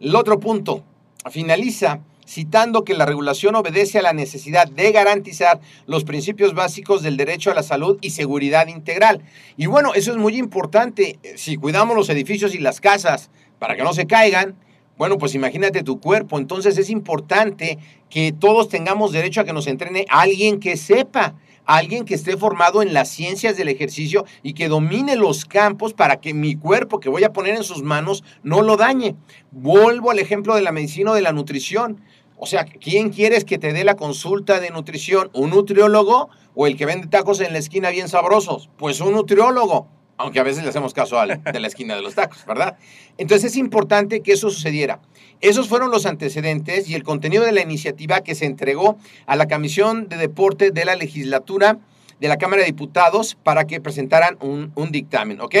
El 0.00 0.14
otro 0.14 0.38
punto, 0.38 0.84
finaliza 1.30 2.00
citando 2.28 2.84
que 2.84 2.94
la 2.94 3.06
regulación 3.06 3.54
obedece 3.54 3.98
a 3.98 4.02
la 4.02 4.12
necesidad 4.12 4.68
de 4.68 4.92
garantizar 4.92 5.60
los 5.86 6.04
principios 6.04 6.54
básicos 6.54 7.02
del 7.02 7.16
derecho 7.16 7.50
a 7.50 7.54
la 7.54 7.62
salud 7.62 7.98
y 8.02 8.10
seguridad 8.10 8.68
integral. 8.68 9.22
Y 9.56 9.66
bueno, 9.66 9.94
eso 9.94 10.10
es 10.10 10.18
muy 10.18 10.36
importante. 10.36 11.18
Si 11.36 11.56
cuidamos 11.56 11.96
los 11.96 12.10
edificios 12.10 12.54
y 12.54 12.58
las 12.58 12.82
casas 12.82 13.30
para 13.58 13.76
que 13.76 13.82
no 13.82 13.94
se 13.94 14.06
caigan, 14.06 14.56
bueno, 14.98 15.16
pues 15.16 15.34
imagínate 15.34 15.84
tu 15.84 16.00
cuerpo. 16.00 16.38
Entonces 16.38 16.76
es 16.76 16.90
importante 16.90 17.78
que 18.10 18.32
todos 18.32 18.68
tengamos 18.68 19.12
derecho 19.12 19.40
a 19.40 19.44
que 19.44 19.52
nos 19.52 19.68
entrene 19.68 20.04
alguien 20.08 20.58
que 20.58 20.76
sepa, 20.76 21.36
alguien 21.64 22.04
que 22.04 22.14
esté 22.14 22.36
formado 22.36 22.82
en 22.82 22.92
las 22.92 23.08
ciencias 23.08 23.56
del 23.56 23.68
ejercicio 23.68 24.24
y 24.42 24.54
que 24.54 24.68
domine 24.68 25.16
los 25.16 25.44
campos 25.44 25.94
para 25.94 26.20
que 26.20 26.34
mi 26.34 26.56
cuerpo 26.56 26.98
que 26.98 27.08
voy 27.08 27.24
a 27.24 27.32
poner 27.32 27.54
en 27.54 27.62
sus 27.62 27.82
manos 27.82 28.24
no 28.42 28.62
lo 28.62 28.76
dañe. 28.76 29.14
Vuelvo 29.52 30.10
al 30.10 30.18
ejemplo 30.18 30.56
de 30.56 30.62
la 30.62 30.72
medicina 30.72 31.12
o 31.12 31.14
de 31.14 31.22
la 31.22 31.32
nutrición. 31.32 32.00
O 32.36 32.46
sea, 32.46 32.64
¿quién 32.64 33.10
quieres 33.10 33.44
que 33.44 33.58
te 33.58 33.72
dé 33.72 33.84
la 33.84 33.96
consulta 33.96 34.60
de 34.60 34.70
nutrición? 34.70 35.30
¿Un 35.32 35.50
nutriólogo 35.50 36.28
o 36.54 36.66
el 36.66 36.76
que 36.76 36.86
vende 36.86 37.06
tacos 37.06 37.40
en 37.40 37.52
la 37.52 37.58
esquina 37.58 37.90
bien 37.90 38.08
sabrosos? 38.08 38.70
Pues 38.78 39.00
un 39.00 39.12
nutriólogo, 39.12 39.88
aunque 40.18 40.40
a 40.40 40.42
veces 40.42 40.64
le 40.64 40.68
hacemos 40.68 40.92
caso 40.92 41.18
al 41.18 41.42
de 41.42 41.60
la 41.60 41.68
esquina 41.68 41.94
de 41.96 42.02
los 42.02 42.14
tacos, 42.14 42.44
¿verdad? 42.44 42.76
Entonces 43.16 43.52
es 43.52 43.56
importante 43.56 44.20
que 44.20 44.32
eso 44.32 44.50
sucediera. 44.50 45.00
Esos 45.40 45.68
fueron 45.68 45.90
los 45.90 46.04
antecedentes 46.04 46.88
y 46.88 46.94
el 46.94 47.04
contenido 47.04 47.44
de 47.44 47.52
la 47.52 47.62
iniciativa 47.62 48.20
que 48.22 48.34
se 48.34 48.44
entregó 48.44 48.98
a 49.26 49.36
la 49.36 49.46
Comisión 49.46 50.08
de 50.08 50.16
Deporte 50.16 50.72
de 50.72 50.84
la 50.84 50.96
legislatura 50.96 51.78
de 52.20 52.28
la 52.28 52.36
Cámara 52.36 52.62
de 52.62 52.66
Diputados 52.66 53.36
para 53.44 53.64
que 53.66 53.80
presentaran 53.80 54.36
un, 54.40 54.72
dictamen, 54.90 55.40
¿ok? 55.40 55.54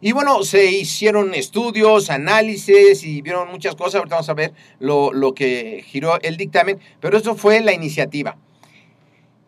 Y 0.00 0.12
bueno, 0.12 0.44
se 0.44 0.70
hicieron 0.70 1.34
estudios, 1.34 2.10
análisis 2.10 3.02
y 3.02 3.22
vieron 3.22 3.50
muchas 3.50 3.74
cosas. 3.74 3.96
Ahorita 3.96 4.16
vamos 4.16 4.28
a 4.28 4.34
ver 4.34 4.52
lo, 4.78 5.12
lo 5.12 5.34
que 5.34 5.82
giró 5.84 6.20
el 6.20 6.36
dictamen, 6.36 6.78
pero 7.00 7.16
eso 7.16 7.34
fue 7.34 7.60
la 7.60 7.72
iniciativa. 7.72 8.36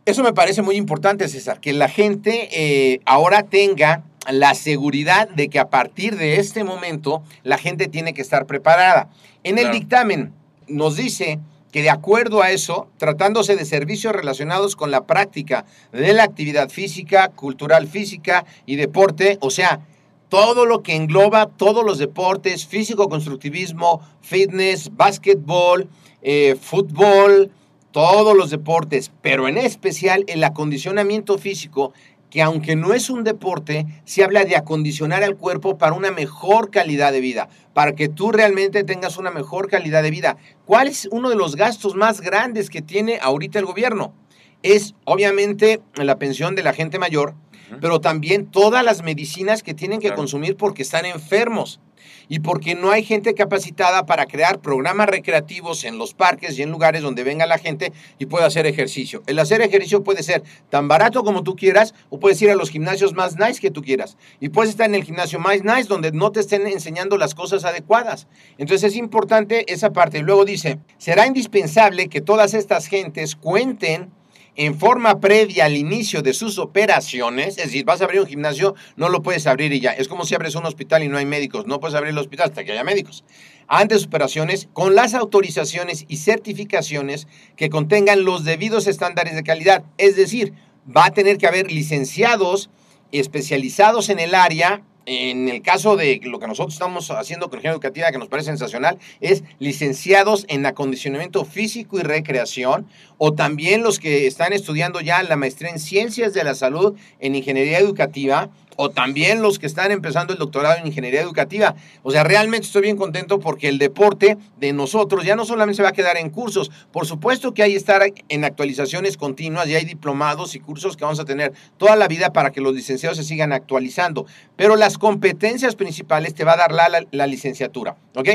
Eso 0.06 0.24
me 0.24 0.32
parece 0.32 0.62
muy 0.62 0.76
importante, 0.76 1.28
César, 1.28 1.60
que 1.60 1.72
la 1.72 1.88
gente 1.88 2.48
eh, 2.50 3.00
ahora 3.04 3.44
tenga 3.44 4.02
la 4.28 4.54
seguridad 4.54 5.28
de 5.28 5.48
que 5.48 5.58
a 5.58 5.70
partir 5.70 6.16
de 6.16 6.36
este 6.36 6.64
momento 6.64 7.22
la 7.42 7.58
gente 7.58 7.88
tiene 7.88 8.12
que 8.12 8.22
estar 8.22 8.46
preparada. 8.46 9.08
En 9.44 9.58
el 9.58 9.64
Claro. 9.64 9.78
dictamen 9.78 10.32
nos 10.68 10.96
dice 10.96 11.40
que 11.72 11.82
de 11.82 11.90
acuerdo 11.90 12.42
a 12.42 12.50
eso, 12.50 12.88
tratándose 12.98 13.56
de 13.56 13.64
servicios 13.64 14.12
relacionados 14.12 14.76
con 14.76 14.90
la 14.90 15.06
práctica 15.06 15.64
de 15.92 16.12
la 16.12 16.24
actividad 16.24 16.68
física, 16.68 17.28
cultural 17.28 17.86
física 17.86 18.44
y 18.66 18.76
deporte, 18.76 19.38
o 19.40 19.50
sea, 19.50 19.80
todo 20.28 20.66
lo 20.66 20.82
que 20.82 20.94
engloba 20.94 21.46
todos 21.46 21.84
los 21.84 21.98
deportes, 21.98 22.66
físico-constructivismo, 22.66 24.00
fitness, 24.20 24.96
básquetbol, 24.96 25.88
eh, 26.22 26.56
fútbol, 26.60 27.50
todos 27.90 28.36
los 28.36 28.50
deportes, 28.50 29.10
pero 29.22 29.48
en 29.48 29.58
especial 29.58 30.24
el 30.28 30.44
acondicionamiento 30.44 31.38
físico, 31.38 31.92
que 32.30 32.40
aunque 32.42 32.76
no 32.76 32.94
es 32.94 33.10
un 33.10 33.24
deporte, 33.24 33.86
se 34.04 34.22
habla 34.24 34.44
de 34.44 34.56
acondicionar 34.56 35.22
al 35.24 35.36
cuerpo 35.36 35.76
para 35.76 35.92
una 35.94 36.10
mejor 36.12 36.70
calidad 36.70 37.12
de 37.12 37.20
vida, 37.20 37.48
para 37.74 37.94
que 37.94 38.08
tú 38.08 38.30
realmente 38.30 38.84
tengas 38.84 39.18
una 39.18 39.30
mejor 39.30 39.68
calidad 39.68 40.02
de 40.02 40.10
vida. 40.10 40.36
¿Cuál 40.64 40.88
es 40.88 41.08
uno 41.10 41.28
de 41.28 41.36
los 41.36 41.56
gastos 41.56 41.96
más 41.96 42.20
grandes 42.20 42.70
que 42.70 42.82
tiene 42.82 43.18
ahorita 43.20 43.58
el 43.58 43.66
gobierno? 43.66 44.14
Es 44.62 44.94
obviamente 45.04 45.80
la 45.94 46.18
pensión 46.18 46.54
de 46.54 46.62
la 46.62 46.72
gente 46.72 46.98
mayor, 46.98 47.34
pero 47.80 48.00
también 48.00 48.46
todas 48.46 48.84
las 48.84 49.02
medicinas 49.02 49.62
que 49.62 49.74
tienen 49.74 50.00
que 50.00 50.08
Claro. 50.08 50.18
consumir 50.22 50.56
porque 50.56 50.82
están 50.82 51.06
enfermos 51.06 51.80
y 52.28 52.40
porque 52.40 52.74
no 52.74 52.90
hay 52.90 53.04
gente 53.04 53.34
capacitada 53.34 54.06
para 54.06 54.26
crear 54.26 54.60
programas 54.60 55.08
recreativos 55.08 55.84
en 55.84 55.98
los 55.98 56.14
parques 56.14 56.58
y 56.58 56.62
en 56.62 56.70
lugares 56.70 57.02
donde 57.02 57.24
venga 57.24 57.46
la 57.46 57.58
gente 57.58 57.92
y 58.18 58.26
pueda 58.26 58.46
hacer 58.46 58.66
ejercicio. 58.66 59.22
El 59.26 59.38
hacer 59.38 59.60
ejercicio 59.60 60.02
puede 60.04 60.22
ser 60.22 60.42
tan 60.68 60.88
barato 60.88 61.24
como 61.24 61.42
tú 61.42 61.56
quieras 61.56 61.94
o 62.08 62.20
puedes 62.20 62.40
ir 62.42 62.50
a 62.50 62.54
los 62.54 62.70
gimnasios 62.70 63.14
más 63.14 63.36
nice 63.38 63.60
que 63.60 63.70
tú 63.70 63.82
quieras. 63.82 64.16
Y 64.40 64.50
puedes 64.50 64.70
estar 64.70 64.86
en 64.86 64.94
el 64.94 65.04
gimnasio 65.04 65.38
más 65.38 65.62
nice 65.64 65.88
donde 65.88 66.12
no 66.12 66.32
te 66.32 66.40
estén 66.40 66.66
enseñando 66.66 67.18
las 67.18 67.34
cosas 67.34 67.64
adecuadas. 67.64 68.26
Entonces 68.58 68.92
es 68.92 68.96
importante 68.96 69.72
esa 69.72 69.92
parte. 69.92 70.20
Luego 70.20 70.44
dice, 70.44 70.78
será 70.98 71.26
indispensable 71.26 72.08
que 72.08 72.20
todas 72.20 72.54
estas 72.54 72.86
gentes 72.86 73.36
cuenten 73.36 74.10
en 74.56 74.78
forma 74.78 75.20
previa 75.20 75.66
al 75.66 75.76
inicio 75.76 76.22
de 76.22 76.32
sus 76.32 76.58
operaciones, 76.58 77.58
es 77.58 77.64
decir, 77.66 77.84
vas 77.84 78.00
a 78.00 78.04
abrir 78.04 78.20
un 78.20 78.26
gimnasio, 78.26 78.74
no 78.96 79.08
lo 79.08 79.22
puedes 79.22 79.46
abrir 79.46 79.72
y 79.72 79.80
ya. 79.80 79.92
Es 79.92 80.08
como 80.08 80.24
si 80.24 80.34
abres 80.34 80.54
un 80.54 80.66
hospital 80.66 81.02
y 81.02 81.08
no 81.08 81.18
hay 81.18 81.26
médicos. 81.26 81.66
No 81.66 81.80
puedes 81.80 81.94
abrir 81.94 82.10
el 82.10 82.18
hospital 82.18 82.48
hasta 82.48 82.64
que 82.64 82.72
haya 82.72 82.84
médicos. 82.84 83.24
Antes 83.68 84.04
operaciones, 84.04 84.68
con 84.72 84.94
las 84.94 85.14
autorizaciones 85.14 86.04
y 86.08 86.16
certificaciones 86.16 87.28
que 87.56 87.70
contengan 87.70 88.24
los 88.24 88.44
debidos 88.44 88.86
estándares 88.86 89.34
de 89.34 89.42
calidad. 89.42 89.84
Es 89.96 90.16
decir, 90.16 90.54
va 90.84 91.06
a 91.06 91.12
tener 91.12 91.38
que 91.38 91.46
haber 91.46 91.70
licenciados 91.70 92.70
especializados 93.12 94.08
en 94.08 94.18
el 94.18 94.34
área. 94.34 94.82
En 95.12 95.48
el 95.48 95.60
caso 95.60 95.96
de 95.96 96.20
lo 96.22 96.38
que 96.38 96.46
nosotros 96.46 96.72
estamos 96.72 97.10
haciendo 97.10 97.50
con 97.50 97.58
Educativa, 97.66 98.12
que 98.12 98.18
nos 98.18 98.28
parece 98.28 98.50
sensacional, 98.50 98.96
es 99.20 99.42
licenciados 99.58 100.44
en 100.46 100.64
acondicionamiento 100.66 101.44
físico 101.44 101.98
y 101.98 102.02
recreación, 102.02 102.86
o 103.18 103.32
también 103.32 103.82
los 103.82 103.98
que 103.98 104.28
están 104.28 104.52
estudiando 104.52 105.00
ya 105.00 105.20
la 105.24 105.34
maestría 105.34 105.70
en 105.70 105.80
Ciencias 105.80 106.32
de 106.32 106.44
la 106.44 106.54
Salud 106.54 106.94
en 107.18 107.34
Ingeniería 107.34 107.80
Educativa, 107.80 108.50
o 108.76 108.90
también 108.90 109.42
los 109.42 109.58
que 109.58 109.66
están 109.66 109.92
empezando 109.92 110.32
el 110.32 110.38
doctorado 110.38 110.78
en 110.78 110.86
Ingeniería 110.86 111.20
Educativa. 111.20 111.74
O 112.02 112.10
sea, 112.10 112.24
realmente 112.24 112.66
estoy 112.66 112.82
bien 112.82 112.96
contento 112.96 113.40
porque 113.40 113.68
el 113.68 113.78
deporte 113.78 114.38
de 114.58 114.72
nosotros 114.72 115.24
ya 115.24 115.36
no 115.36 115.44
solamente 115.44 115.76
se 115.76 115.82
va 115.82 115.90
a 115.90 115.92
quedar 115.92 116.16
en 116.16 116.30
cursos, 116.30 116.70
por 116.92 117.06
supuesto 117.06 117.52
que 117.54 117.62
hay 117.62 117.72
que 117.72 117.76
estar 117.76 118.02
en 118.28 118.44
actualizaciones 118.44 119.16
continuas 119.16 119.68
y 119.68 119.74
hay 119.74 119.84
diplomados 119.84 120.54
y 120.54 120.60
cursos 120.60 120.96
que 120.96 121.04
vamos 121.04 121.20
a 121.20 121.24
tener 121.24 121.52
toda 121.76 121.96
la 121.96 122.08
vida 122.08 122.32
para 122.32 122.50
que 122.50 122.60
los 122.60 122.74
licenciados 122.74 123.16
se 123.18 123.24
sigan 123.24 123.52
actualizando, 123.52 124.26
pero 124.56 124.76
las 124.76 124.98
competencias 124.98 125.76
principales 125.76 126.34
te 126.34 126.44
va 126.44 126.52
a 126.52 126.56
dar 126.56 126.72
la, 126.72 126.88
la, 126.88 127.06
la 127.10 127.26
licenciatura, 127.26 127.96
¿ok? 128.14 128.28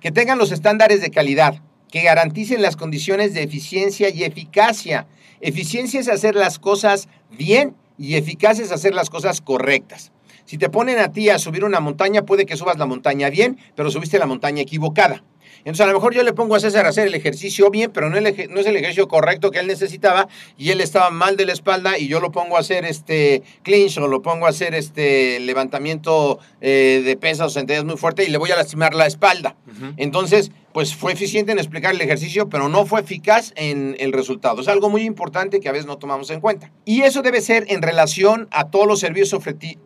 Que 0.00 0.10
tengan 0.10 0.38
los 0.38 0.52
estándares 0.52 1.00
de 1.00 1.10
calidad, 1.10 1.60
que 1.90 2.02
garanticen 2.02 2.62
las 2.62 2.76
condiciones 2.76 3.34
de 3.34 3.42
eficiencia 3.42 4.08
y 4.08 4.24
eficacia. 4.24 5.06
Eficiencia 5.40 6.00
es 6.00 6.08
hacer 6.08 6.34
las 6.34 6.58
cosas 6.58 7.08
bien 7.30 7.76
y 7.98 8.16
eficacia 8.16 8.64
es 8.64 8.72
hacer 8.72 8.94
las 8.94 9.10
cosas 9.10 9.40
correctas. 9.40 10.12
Si 10.44 10.58
te 10.58 10.68
ponen 10.68 10.98
a 10.98 11.12
ti 11.12 11.30
a 11.30 11.38
subir 11.38 11.64
una 11.64 11.80
montaña, 11.80 12.22
puede 12.22 12.46
que 12.46 12.56
subas 12.56 12.78
la 12.78 12.86
montaña 12.86 13.30
bien, 13.30 13.58
pero 13.74 13.90
subiste 13.90 14.18
la 14.18 14.26
montaña 14.26 14.62
equivocada. 14.62 15.22
Entonces, 15.58 15.80
a 15.82 15.86
lo 15.86 15.94
mejor 15.94 16.14
yo 16.14 16.22
le 16.22 16.32
pongo 16.32 16.54
a 16.54 16.60
César 16.60 16.86
a 16.86 16.88
hacer 16.90 17.06
el 17.06 17.14
ejercicio 17.14 17.70
bien, 17.70 17.90
pero 17.92 18.10
no, 18.10 18.16
el, 18.16 18.24
no, 18.50 18.60
es 18.60 18.66
el 18.66 18.76
ejercicio 18.76 19.08
correcto 19.08 19.50
que 19.50 19.58
él 19.58 19.66
necesitaba 19.66 20.28
y 20.56 20.70
él 20.70 20.80
estaba 20.80 21.10
mal 21.10 21.36
de 21.36 21.46
la 21.46 21.52
espalda 21.52 21.98
y 21.98 22.08
yo 22.08 22.20
lo 22.20 22.32
pongo 22.32 22.56
a 22.56 22.60
hacer 22.60 22.84
este 22.84 23.42
clinch 23.62 23.98
o 23.98 24.08
lo 24.08 24.22
pongo 24.22 24.46
a 24.46 24.50
hacer 24.50 24.74
este 24.74 25.40
levantamiento 25.40 26.38
eh, 26.60 27.02
de 27.04 27.16
pesas 27.16 27.46
o 27.46 27.50
sentadillas 27.50 27.84
muy 27.84 27.96
fuerte 27.96 28.24
y 28.24 28.28
le 28.28 28.38
voy 28.38 28.50
a 28.50 28.56
lastimar 28.56 28.94
la 28.94 29.06
espalda. 29.06 29.56
Uh 29.66 29.70
-huh. 29.70 29.94
Entonces, 29.96 30.50
pues 30.72 30.94
fue 30.94 31.12
eficiente 31.12 31.52
en 31.52 31.58
explicar 31.58 31.94
el 31.94 32.00
ejercicio, 32.00 32.48
pero 32.48 32.68
no 32.68 32.86
fue 32.86 33.00
eficaz 33.00 33.52
en 33.56 33.96
el 33.98 34.12
resultado. 34.12 34.62
Es 34.62 34.68
algo 34.68 34.88
muy 34.88 35.02
importante 35.02 35.60
que 35.60 35.68
a 35.68 35.72
veces 35.72 35.86
no 35.86 35.98
tomamos 35.98 36.30
en 36.30 36.40
cuenta. 36.40 36.70
Y 36.84 37.02
eso 37.02 37.22
debe 37.22 37.40
ser 37.40 37.66
en 37.68 37.82
relación 37.82 38.48
a 38.50 38.70
todos 38.70 38.86
los 38.86 39.00
servicios 39.00 39.32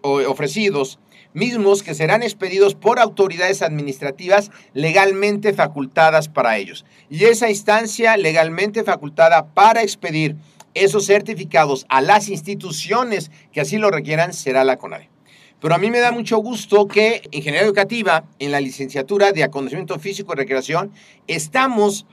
ofrecidos 0.03 0.99
mismos 1.37 1.83
que 1.83 1.95
serán 1.95 2.23
expedidos 2.23 2.75
por 2.75 2.99
autoridades 2.99 3.61
administrativas 3.61 4.51
legalmente 4.73 5.53
facultadas 5.53 6.29
para 6.29 6.57
ellos. 6.57 6.87
Y 7.11 7.25
esa 7.25 7.51
instancia 7.51 8.17
legalmente 8.17 8.83
facultada 8.83 9.47
para 9.53 9.83
expedir 9.83 10.35
esos 10.73 11.07
certificados 11.07 11.85
a 11.89 12.01
las 12.01 12.29
instituciones 12.29 13.31
que 13.53 13.61
así 13.61 13.77
lo 13.77 13.91
requieran 13.91 14.33
será 14.33 14.65
la 14.65 14.79
CONADE. 14.79 15.11
Pero 15.61 15.75
a 15.75 15.79
mí 15.79 15.91
me 15.91 16.01
da 16.01 16.11
mucho 16.11 16.39
gusto 16.39 16.87
que 16.87 17.23
Ingeniería 17.31 17.67
Educativa, 17.67 18.25
en 18.39 18.51
la 18.51 18.61
licenciatura 18.61 19.33
de 19.33 19.43
Acondicionamiento 19.43 19.99
Físico 19.99 20.33
y 20.33 20.37
Recreación, 20.37 20.93
estamos 21.27 22.07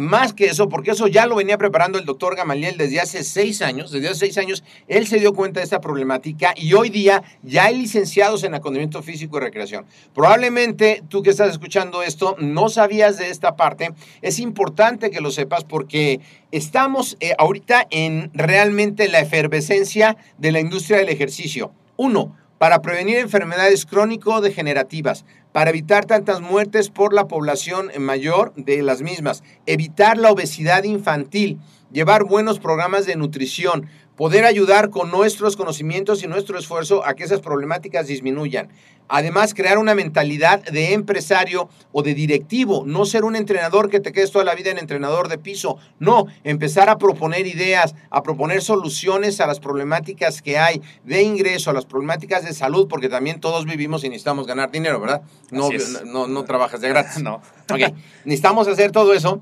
más 0.00 0.32
que 0.32 0.46
eso, 0.46 0.70
porque 0.70 0.92
eso 0.92 1.08
ya 1.08 1.26
lo 1.26 1.36
venía 1.36 1.58
preparando 1.58 1.98
el 1.98 2.06
doctor 2.06 2.34
Gamaliel 2.34 2.78
desde 2.78 3.00
hace 3.00 3.22
seis 3.22 3.60
años. 3.60 3.90
Desde 3.90 4.08
hace 4.08 4.20
seis 4.20 4.38
años 4.38 4.64
él 4.88 5.06
se 5.06 5.20
dio 5.20 5.34
cuenta 5.34 5.60
de 5.60 5.64
esta 5.64 5.82
problemática 5.82 6.54
y 6.56 6.72
hoy 6.72 6.88
día 6.88 7.22
ya 7.42 7.66
hay 7.66 7.76
licenciados 7.76 8.42
en 8.42 8.54
acondicionamiento 8.54 9.02
físico 9.02 9.36
y 9.36 9.40
recreación. 9.40 9.84
Probablemente 10.14 11.02
tú 11.10 11.22
que 11.22 11.28
estás 11.28 11.50
escuchando 11.50 12.02
esto 12.02 12.34
no 12.38 12.70
sabías 12.70 13.18
de 13.18 13.28
esta 13.28 13.56
parte. 13.56 13.92
Es 14.22 14.38
importante 14.38 15.10
que 15.10 15.20
lo 15.20 15.30
sepas 15.30 15.64
porque 15.64 16.20
estamos 16.50 17.18
eh, 17.20 17.34
ahorita 17.36 17.86
en 17.90 18.30
realmente 18.32 19.06
la 19.08 19.20
efervescencia 19.20 20.16
de 20.38 20.52
la 20.52 20.60
industria 20.60 20.96
del 20.96 21.10
ejercicio. 21.10 21.72
Uno, 21.98 22.34
para 22.60 22.82
prevenir 22.82 23.16
enfermedades 23.16 23.86
crónico-degenerativas, 23.86 25.24
para 25.50 25.70
evitar 25.70 26.04
tantas 26.04 26.42
muertes 26.42 26.90
por 26.90 27.14
la 27.14 27.26
población 27.26 27.90
mayor 27.98 28.52
de 28.54 28.82
las 28.82 29.00
mismas, 29.00 29.42
evitar 29.64 30.18
la 30.18 30.30
obesidad 30.30 30.84
infantil, 30.84 31.58
llevar 31.90 32.24
buenos 32.24 32.58
programas 32.58 33.06
de 33.06 33.16
nutrición, 33.16 33.88
poder 34.20 34.44
ayudar 34.44 34.90
con 34.90 35.10
nuestros 35.10 35.56
conocimientos 35.56 36.22
y 36.22 36.26
nuestro 36.26 36.58
esfuerzo 36.58 37.06
a 37.06 37.14
que 37.14 37.24
esas 37.24 37.40
problemáticas 37.40 38.06
disminuyan. 38.06 38.68
Además, 39.08 39.54
crear 39.54 39.78
una 39.78 39.94
mentalidad 39.94 40.62
de 40.62 40.92
empresario 40.92 41.70
o 41.90 42.02
de 42.02 42.12
directivo, 42.12 42.84
no 42.84 43.06
ser 43.06 43.24
un 43.24 43.34
entrenador 43.34 43.88
que 43.88 43.98
te 43.98 44.12
quedes 44.12 44.30
toda 44.30 44.44
la 44.44 44.54
vida 44.54 44.70
en 44.70 44.76
entrenador 44.76 45.28
de 45.28 45.38
piso, 45.38 45.78
no, 45.98 46.26
empezar 46.44 46.90
a 46.90 46.98
proponer 46.98 47.46
ideas, 47.46 47.94
a 48.10 48.22
proponer 48.22 48.60
soluciones 48.60 49.40
a 49.40 49.46
las 49.46 49.58
problemáticas 49.58 50.42
que 50.42 50.58
hay 50.58 50.82
de 51.02 51.22
ingreso, 51.22 51.70
a 51.70 51.72
las 51.72 51.86
problemáticas 51.86 52.44
de 52.44 52.52
salud, 52.52 52.88
porque 52.88 53.08
también 53.08 53.40
todos 53.40 53.64
vivimos 53.64 54.04
y 54.04 54.10
necesitamos 54.10 54.46
ganar 54.46 54.70
dinero, 54.70 55.00
¿verdad? 55.00 55.22
No, 55.50 55.70
no, 56.04 56.26
no, 56.26 56.44
trabajas 56.44 56.82
de 56.82 56.90
gratis. 56.90 57.22
no. 57.22 57.40
Okay. 57.70 57.94
Necesitamos 58.26 58.68
hacer 58.68 58.92
todo 58.92 59.14
eso 59.14 59.40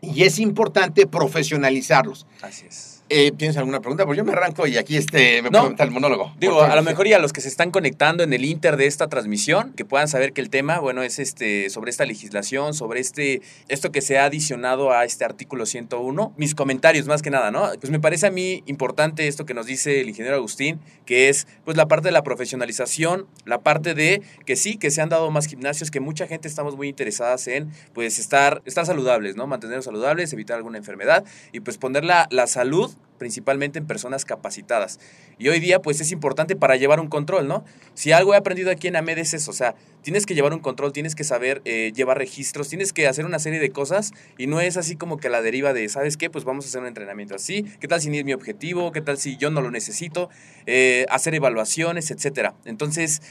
y 0.00 0.22
es 0.22 0.38
importante 0.38 1.08
profesionalizarlos. 1.08 2.28
Así 2.40 2.66
es. 2.68 2.95
Eh, 3.08 3.30
¿Tienes 3.30 3.56
alguna 3.56 3.78
pregunta? 3.80 4.04
Pues 4.04 4.16
yo 4.16 4.24
me 4.24 4.32
arranco 4.32 4.66
y 4.66 4.76
aquí 4.76 4.96
este, 4.96 5.40
me 5.40 5.50
No. 5.50 5.60
pregunta 5.60 5.84
el 5.84 5.92
monólogo. 5.92 6.32
Digo, 6.40 6.60
a 6.60 6.74
lo 6.74 6.82
mejor 6.82 7.06
y 7.06 7.12
a 7.12 7.20
los 7.20 7.32
que 7.32 7.40
se 7.40 7.46
están 7.46 7.70
conectando 7.70 8.24
en 8.24 8.32
el 8.32 8.44
inter 8.44 8.76
de 8.76 8.86
esta 8.86 9.06
transmisión, 9.06 9.72
que 9.74 9.84
puedan 9.84 10.08
saber 10.08 10.32
que 10.32 10.40
el 10.40 10.50
tema, 10.50 10.80
bueno, 10.80 11.04
es 11.04 11.20
este 11.20 11.70
sobre 11.70 11.90
esta 11.90 12.04
legislación, 12.04 12.74
sobre 12.74 12.98
este 12.98 13.42
esto 13.68 13.92
que 13.92 14.00
se 14.00 14.18
ha 14.18 14.24
adicionado 14.24 14.90
a 14.90 15.04
este 15.04 15.24
artículo 15.24 15.66
101. 15.66 16.34
Mis 16.36 16.56
comentarios 16.56 17.06
más 17.06 17.22
que 17.22 17.30
nada, 17.30 17.52
¿no? 17.52 17.70
Pues 17.80 17.92
me 17.92 18.00
parece 18.00 18.26
a 18.26 18.32
mí 18.32 18.64
importante 18.66 19.28
esto 19.28 19.46
que 19.46 19.54
nos 19.54 19.66
dice 19.66 20.00
el 20.00 20.08
ingeniero 20.08 20.36
Agustín, 20.36 20.80
que 21.04 21.28
es 21.28 21.46
pues 21.64 21.76
la 21.76 21.86
parte 21.86 22.08
de 22.08 22.12
la 22.12 22.24
profesionalización, 22.24 23.26
la 23.44 23.60
parte 23.60 23.94
de 23.94 24.20
que 24.44 24.56
sí, 24.56 24.78
que 24.78 24.90
se 24.90 25.00
han 25.00 25.10
dado 25.10 25.30
más 25.30 25.46
gimnasios, 25.46 25.92
que 25.92 26.00
mucha 26.00 26.26
gente 26.26 26.48
estamos 26.48 26.76
muy 26.76 26.88
interesadas 26.88 27.46
en 27.46 27.70
pues 27.92 28.18
estar 28.18 28.62
estar 28.64 28.84
saludables, 28.84 29.36
¿no? 29.36 29.46
Mantenernos 29.46 29.84
saludables, 29.84 30.32
evitar 30.32 30.56
alguna 30.56 30.78
enfermedad 30.78 31.24
y 31.52 31.60
pues 31.60 31.78
poner 31.78 32.04
la, 32.04 32.26
la 32.32 32.48
salud 32.48 32.90
principalmente 33.16 33.78
en 33.78 33.86
personas 33.86 34.24
capacitadas. 34.24 35.00
Y 35.38 35.48
hoy 35.48 35.60
día, 35.60 35.82
pues 35.82 36.00
es 36.00 36.12
importante 36.12 36.56
para 36.56 36.76
llevar 36.76 37.00
un 37.00 37.08
control, 37.08 37.48
¿no? 37.48 37.64
Si 37.94 38.12
algo 38.12 38.34
he 38.34 38.36
aprendido 38.36 38.70
aquí 38.70 38.88
en 38.88 38.96
AMED 38.96 39.18
es 39.18 39.34
eso, 39.34 39.50
o 39.50 39.54
sea, 39.54 39.74
tienes 40.02 40.26
que 40.26 40.34
llevar 40.34 40.52
un 40.52 40.60
control, 40.60 40.92
tienes 40.92 41.14
que 41.14 41.24
saber 41.24 41.62
eh, 41.64 41.92
llevar 41.94 42.18
registros, 42.18 42.68
tienes 42.68 42.92
que 42.92 43.06
hacer 43.06 43.24
una 43.24 43.38
serie 43.38 43.58
de 43.58 43.70
cosas 43.70 44.12
y 44.38 44.46
no 44.46 44.60
es 44.60 44.76
así 44.76 44.96
como 44.96 45.18
que 45.18 45.28
la 45.28 45.42
deriva 45.42 45.72
de, 45.72 45.88
¿sabes 45.88 46.16
qué? 46.16 46.30
Pues 46.30 46.44
vamos 46.44 46.64
a 46.64 46.68
hacer 46.68 46.80
un 46.80 46.86
entrenamiento 46.86 47.34
así, 47.34 47.64
¿qué 47.80 47.88
tal 47.88 48.00
si 48.00 48.10
ni 48.10 48.18
es 48.18 48.24
mi 48.24 48.32
objetivo? 48.32 48.92
¿Qué 48.92 49.00
tal 49.00 49.18
si 49.18 49.36
yo 49.36 49.50
no 49.50 49.60
lo 49.60 49.70
necesito? 49.70 50.30
Eh, 50.66 51.06
hacer 51.10 51.34
evaluaciones, 51.34 52.10
etcétera. 52.10 52.54
Entonces, 52.64 53.22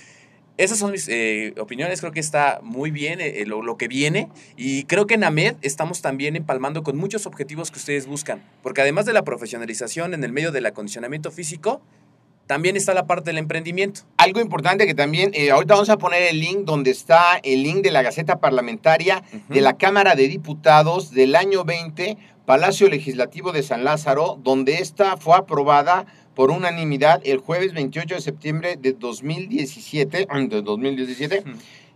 esas 0.58 0.78
son 0.78 0.92
mis 0.92 1.08
eh, 1.10 1.54
opiniones, 1.60 2.00
creo 2.00 2.12
que 2.12 2.20
está 2.20 2.60
muy 2.64 2.92
bien 2.92 3.20
eh, 3.20 3.44
lo, 3.46 3.62
lo 3.62 3.78
que 3.78 3.88
viene 3.88 4.30
y 4.56 4.84
creo 4.84 5.06
que 5.06 5.16
en 5.16 5.24
AMED 5.24 5.56
estamos 5.62 6.02
también 6.02 6.36
empalmando 6.36 6.84
con 6.84 6.98
muchos 6.98 7.26
objetivos 7.26 7.72
que 7.72 7.80
ustedes 7.80 8.08
buscan, 8.08 8.44
porque 8.64 8.82
además 8.82 9.06
de 9.06 9.14
la 9.14 9.24
profesionalización 9.24 10.14
en 10.14 10.24
el 10.24 10.32
medio 10.32 10.52
del 10.52 10.66
acondicionamiento 10.66 11.32
físico, 11.32 11.82
también 12.48 12.76
está 12.76 12.94
la 12.94 13.08
parte 13.08 13.32
del 13.32 13.40
emprendimiento. 13.40 14.02
Algo 14.18 14.40
importante 14.40 14.86
que 14.86 14.94
también, 14.94 15.32
eh, 15.34 15.52
ahorita 15.52 15.74
vamos 15.74 15.90
a 15.90 15.98
poner 15.98 16.24
el 16.24 16.40
link 16.40 16.60
donde 16.60 16.92
está 16.92 17.40
el 17.44 17.64
link 17.64 17.78
de 17.78 17.92
la 17.92 18.04
Gaceta 18.04 18.40
Parlamentaria 18.40 19.24
de 19.50 19.62
la 19.62 19.78
Cámara 19.78 20.16
de 20.16 20.28
Diputados 20.28 21.12
del 21.12 21.36
año 21.36 21.64
20, 21.64 22.18
Palacio 22.46 22.88
Legislativo 22.88 23.52
de 23.52 23.64
San 23.64 23.84
Lázaro, 23.84 24.40
donde 24.44 24.76
esta 24.76 25.18
fue 25.18 25.36
aprobada 25.36 26.06
por 26.36 26.52
unanimidad 26.52 27.22
el 27.24 27.40
jueves 27.40 27.74
28 27.74 28.14
de 28.16 28.22
septiembre 28.22 28.78
de 28.80 28.94
2017, 28.94 30.28
de 30.50 30.62
2017 30.62 31.44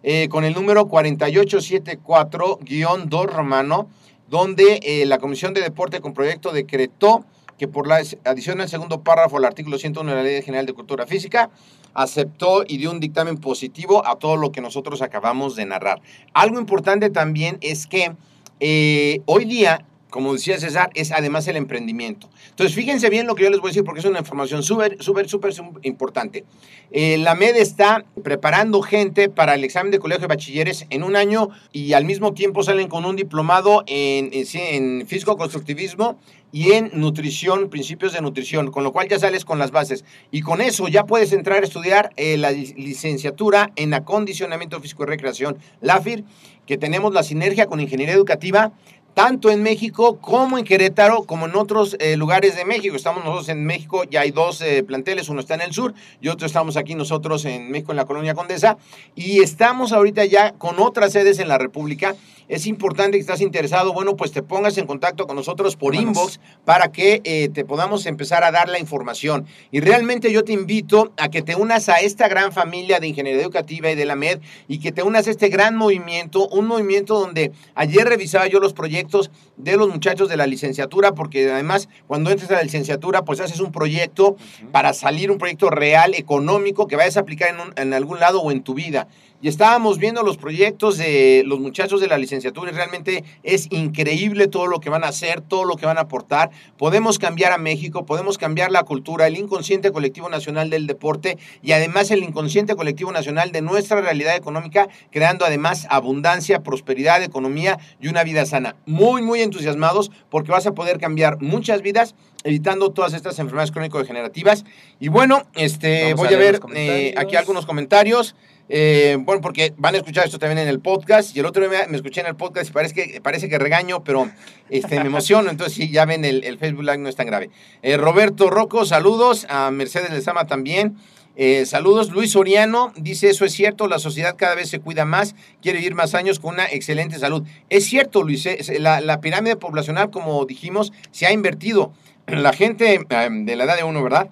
eh, 0.02 0.30
con 0.30 0.45
el 0.45 0.54
número 0.54 0.88
4874-2 0.88 3.25
romano, 3.25 3.89
donde 4.30 4.80
eh, 4.84 5.06
la 5.06 5.17
Comisión 5.17 5.54
de 5.54 5.60
Deporte 5.62 5.99
con 5.99 6.13
proyecto 6.13 6.54
decretó 6.54 7.25
que 7.58 7.67
por 7.67 7.86
la 7.86 8.02
adición 8.23 8.62
al 8.62 8.69
segundo 8.69 9.02
párrafo 9.02 9.36
al 9.36 9.43
artículo 9.43 9.78
101 9.78 10.10
de 10.10 10.15
la 10.15 10.23
Ley 10.23 10.41
General 10.41 10.65
de 10.65 10.71
Cultura 10.71 11.06
Física, 11.06 11.49
aceptó 11.93 12.63
y 12.65 12.78
dio 12.78 12.91
un 12.91 13.02
dictamen 13.02 13.38
positivo 13.38 14.08
a 14.08 14.15
todo 14.15 14.38
lo 14.38 14.54
que 14.54 14.62
nosotros 14.62 15.02
acabamos 15.02 15.58
de 15.58 15.65
narrar. 15.65 16.02
Algo 16.34 16.58
importante 16.58 17.10
también 17.10 17.58
es 17.60 17.86
que 17.86 18.13
eh, 18.62 19.21
hoy 19.25 19.43
día, 19.43 19.86
como 20.10 20.34
decía 20.34 20.60
César, 20.60 20.89
es 20.95 21.12
además 21.12 21.48
el 21.48 21.56
emprendimiento. 21.56 22.30
Entonces, 22.50 22.76
fíjense 22.76 23.10
bien 23.10 23.28
lo 23.28 23.36
que 23.36 23.43
yo 23.43 23.50
les 23.50 23.60
voy 23.60 23.69
a 23.69 23.72
decir 23.72 23.84
porque 23.84 24.00
es 24.00 24.06
una 24.06 24.19
información 24.19 24.63
súper, 24.63 25.02
súper, 25.02 25.30
súper 25.30 25.54
importante. 25.84 26.45
Eh, 26.91 27.17
la 27.17 27.36
MED 27.36 27.58
está 27.58 28.06
preparando 28.24 28.82
gente 28.82 29.30
para 29.30 29.56
el 29.56 29.63
examen 29.63 29.91
de 29.91 30.00
colegio 30.00 30.22
de 30.22 30.28
bachilleres 30.28 30.88
en 30.89 31.04
un 31.04 31.15
año 31.15 31.50
y 31.72 31.93
al 31.93 32.06
mismo 32.06 32.34
tiempo 32.34 32.63
salen 32.63 32.88
con 32.88 33.06
un 33.06 33.15
diplomado 33.15 33.84
en, 33.86 34.32
en, 34.34 34.45
en 34.54 35.08
físico-constructivismo 35.08 36.17
y 36.52 36.72
en 36.72 36.91
nutrición, 36.93 37.69
principios 37.69 38.13
de 38.13 38.22
nutrición, 38.22 38.72
con 38.72 38.84
lo 38.84 38.91
cual 38.91 39.08
ya 39.08 39.19
sales 39.19 39.45
con 39.45 39.60
las 39.60 39.72
bases. 39.72 40.04
Y 40.32 40.41
con 40.41 40.62
eso 40.62 40.88
ya 40.88 41.06
puedes 41.06 41.32
entrar 41.32 41.62
a 41.62 41.65
estudiar 41.65 42.12
eh, 42.17 42.38
la 42.38 42.52
licenciatura 42.52 43.72
en 43.76 43.93
acondicionamiento 43.93 44.80
físico 44.82 45.04
y 45.04 45.08
recreación, 45.08 45.58
LAFIR, 45.82 46.24
que 46.65 46.78
tenemos 46.78 47.13
la 47.13 47.24
sinergia 47.24 47.65
con 47.67 47.80
ingeniería 47.80 48.15
educativa 48.15 48.72
tanto 49.13 49.50
en 49.50 49.63
México 49.63 50.17
como 50.19 50.58
en 50.58 50.65
Querétaro, 50.65 51.24
como 51.24 51.45
en 51.45 51.56
otros 51.56 51.95
eh, 52.00 52.17
lugares 52.17 52.56
de 52.56 52.65
México. 52.65 52.95
Estamos 52.95 53.24
nosotros 53.24 53.50
en 53.50 53.65
México, 53.65 54.04
ya 54.04 54.22
hay 54.22 54.32
dos 54.32 54.62
eh, 54.62 54.84
planteles, 54.84 55.30
uno 55.30 55.41
está 55.41 55.56
en 55.56 55.62
el 55.62 55.74
sur 55.74 55.93
y 56.22 56.30
otro 56.30 56.48
estamos 56.48 56.78
aquí 56.78 56.95
nosotros 56.95 57.45
en 57.45 57.72
México, 57.72 57.91
en 57.91 57.98
la 57.98 58.06
colonia 58.06 58.34
Condesa, 58.34 58.78
y 59.15 59.41
estamos 59.41 59.91
ahorita 59.91 60.26
ya 60.26 60.54
con 60.54 60.80
otras 60.80 61.12
sedes 61.12 61.39
en 61.39 61.48
la 61.48 61.58
República. 61.58 62.15
Es 62.50 62.66
importante 62.66 63.12
que 63.18 63.22
estás 63.22 63.42
interesado, 63.42 63.94
bueno, 63.94 64.18
pues 64.18 64.32
te 64.32 64.42
pongas 64.42 64.78
en 64.80 64.88
contacto 64.88 65.28
con 65.28 65.36
nosotros 65.36 65.76
por 65.76 65.94
Vámonos. 65.94 66.18
inbox 66.18 66.40
para 66.66 66.92
que 66.92 67.22
eh, 67.24 67.50
te 67.50 67.64
podamos 67.64 68.08
empezar 68.08 68.44
a 68.44 68.52
dar 68.52 68.70
la 68.70 68.80
información. 68.80 69.46
Y 69.72 69.82
realmente 69.82 70.32
yo 70.32 70.44
te 70.44 70.52
invito 70.52 71.14
a 71.18 71.30
que 71.30 71.44
te 71.44 71.56
unas 71.56 71.90
a 71.90 71.98
esta 72.00 72.28
gran 72.28 72.52
familia 72.52 73.00
de 73.00 73.08
ingeniería 73.08 73.44
educativa 73.44 73.92
y 73.92 73.96
de 73.96 74.06
la 74.06 74.16
MED 74.16 74.40
y 74.68 74.80
que 74.80 74.92
te 74.92 75.04
unas 75.04 75.28
a 75.28 75.30
este 75.32 75.50
gran 75.50 75.76
movimiento, 75.76 76.48
un 76.50 76.66
movimiento 76.66 77.20
donde 77.20 77.52
ayer 77.76 78.08
revisaba 78.08 78.48
yo 78.48 78.60
los 78.60 78.74
proyectos 78.74 79.30
de 79.56 79.78
los 79.78 79.88
muchachos 79.88 80.28
de 80.28 80.38
la 80.38 80.48
licenciatura, 80.48 81.14
porque 81.14 81.52
además 81.52 81.88
cuando 82.08 82.32
entres 82.32 82.50
a 82.50 82.56
la 82.56 82.64
licenciatura, 82.64 83.26
pues 83.26 83.42
haces 83.42 83.60
un 83.60 83.72
proyecto 83.72 84.30
uh 84.30 84.36
-huh. 84.36 84.72
para 84.72 84.94
salir, 84.94 85.30
un 85.30 85.38
proyecto 85.38 85.70
real, 85.70 86.16
económico, 86.16 86.88
que 86.88 86.96
vayas 86.96 87.18
a 87.18 87.20
aplicar 87.20 87.50
en, 87.50 87.60
un, 87.60 87.74
en 87.76 87.94
algún 87.94 88.20
lado 88.20 88.42
o 88.42 88.52
en 88.52 88.64
tu 88.64 88.74
vida. 88.74 89.08
Y 89.41 89.47
estábamos 89.47 89.99
viendo 89.99 90.21
los 90.21 90.36
proyectos 90.36 90.97
de 90.97 91.43
los 91.45 91.62
muchachos 91.62 92.02
de 92.02 92.08
la 92.08 92.17
licenciatura 92.17 92.71
y 92.71 92.73
realmente 92.73 93.23
es 93.43 93.71
increíble 93.71 94.47
todo 94.47 94.67
lo 94.67 94.82
que 94.82 94.89
van 94.89 95.06
a 95.06 95.08
hacer, 95.08 95.39
todo 95.39 95.63
lo 95.63 95.78
que 95.78 95.86
van 95.86 95.97
a 95.97 96.02
aportar. 96.02 96.49
Podemos 96.78 97.19
cambiar 97.19 97.54
a 97.54 97.58
México, 97.58 98.06
podemos 98.06 98.38
cambiar 98.38 98.69
la 98.69 98.84
cultura, 98.84 99.28
el 99.28 99.38
inconsciente 99.38 99.93
colectivo 99.93 100.28
nacional 100.28 100.69
del 100.69 100.88
deporte 100.88 101.38
y 101.63 101.71
además 101.71 102.12
el 102.12 102.21
inconsciente 102.21 102.75
colectivo 102.75 103.13
nacional 103.13 103.54
de 103.54 103.62
nuestra 103.62 104.02
realidad 104.02 104.36
económica, 104.36 104.89
creando 105.10 105.45
además 105.45 105.88
abundancia, 105.89 106.62
prosperidad, 106.62 107.23
economía 107.23 107.80
y 108.02 108.10
una 108.10 108.25
vida 108.25 108.45
sana. 108.45 108.75
Muy, 108.86 109.21
muy 109.21 109.39
entusiasmados 109.39 110.12
porque 110.30 110.52
vas 110.52 110.67
a 110.67 110.73
poder 110.73 110.99
cambiar 110.99 111.41
muchas 111.41 111.82
vidas 111.82 112.13
evitando 112.43 112.91
todas 112.91 113.13
estas 113.13 113.39
enfermedades 113.39 113.71
crónico-degenerativas. 113.71 114.65
Y 114.99 115.08
bueno, 115.08 115.43
este, 115.56 116.13
Vamos 116.13 116.28
voy 116.28 116.34
a, 116.34 116.38
a 116.38 116.39
ver 116.39 116.60
eh, 116.75 117.13
aquí 117.17 117.38
algunos 117.38 117.65
comentarios. 117.65 118.36
Eh, 118.71 119.17
bueno, 119.19 119.41
porque 119.41 119.73
van 119.77 119.95
a 119.95 119.97
escuchar 119.97 120.25
esto 120.25 120.38
también 120.38 120.60
en 120.60 120.67
el 120.67 120.79
podcast. 120.79 121.36
Y 121.36 121.39
el 121.39 121.45
otro 121.45 121.67
día 121.67 121.88
me 121.89 121.97
escuché 121.97 122.21
en 122.21 122.27
el 122.27 122.36
podcast 122.36 122.69
y 122.69 122.73
parece 122.73 122.93
que, 122.93 123.21
parece 123.21 123.49
que 123.49 123.58
regaño, 123.58 124.03
pero 124.03 124.29
este, 124.69 124.99
me 124.99 125.08
emociono. 125.08 125.49
Entonces, 125.49 125.75
sí, 125.75 125.89
ya 125.89 126.05
ven, 126.05 126.23
el, 126.23 126.58
Facebook 126.60 126.84
Live 126.84 126.99
no 126.99 127.10
es 127.10 127.15
tan 127.15 127.25
grave. 127.25 127.49
Eh, 127.82 127.97
Roberto 127.97 128.49
Rocco, 128.49 128.86
saludos. 128.86 129.47
A 129.49 129.71
Mercedes 129.71 130.12
Lezama 130.12 130.45
también. 130.45 130.97
Eh, 131.41 131.65
saludos, 131.65 132.12
Luis 132.12 132.32
Soriano 132.32 132.91
dice, 132.97 133.29
eso 133.29 133.45
es 133.45 133.53
cierto, 133.53 133.88
la 133.88 133.97
sociedad 133.97 134.36
cada 134.36 134.55
vez 134.55 134.69
se 134.69 134.82
cuida 134.82 135.05
más, 135.05 135.36
quiere 135.62 135.77
vivir 135.77 135.95
más 135.95 136.13
años 136.13 136.38
con 136.38 136.55
una 136.55 136.65
excelente 136.65 137.17
salud. 137.17 137.47
Es 137.69 137.86
cierto, 137.86 138.23
Luis, 138.23 138.45
la, 138.77 138.99
la 138.99 139.21
pirámide 139.21 139.55
poblacional, 139.55 140.10
como 140.10 140.45
dijimos, 140.45 140.91
se 141.12 141.27
ha 141.27 141.32
invertido. 141.32 141.93
La 142.27 142.51
gente 142.51 142.95
eh, 142.95 143.29
de 143.32 143.55
la 143.55 143.63
edad 143.63 143.77
de 143.77 143.84
uno, 143.84 144.03
¿verdad? 144.03 144.29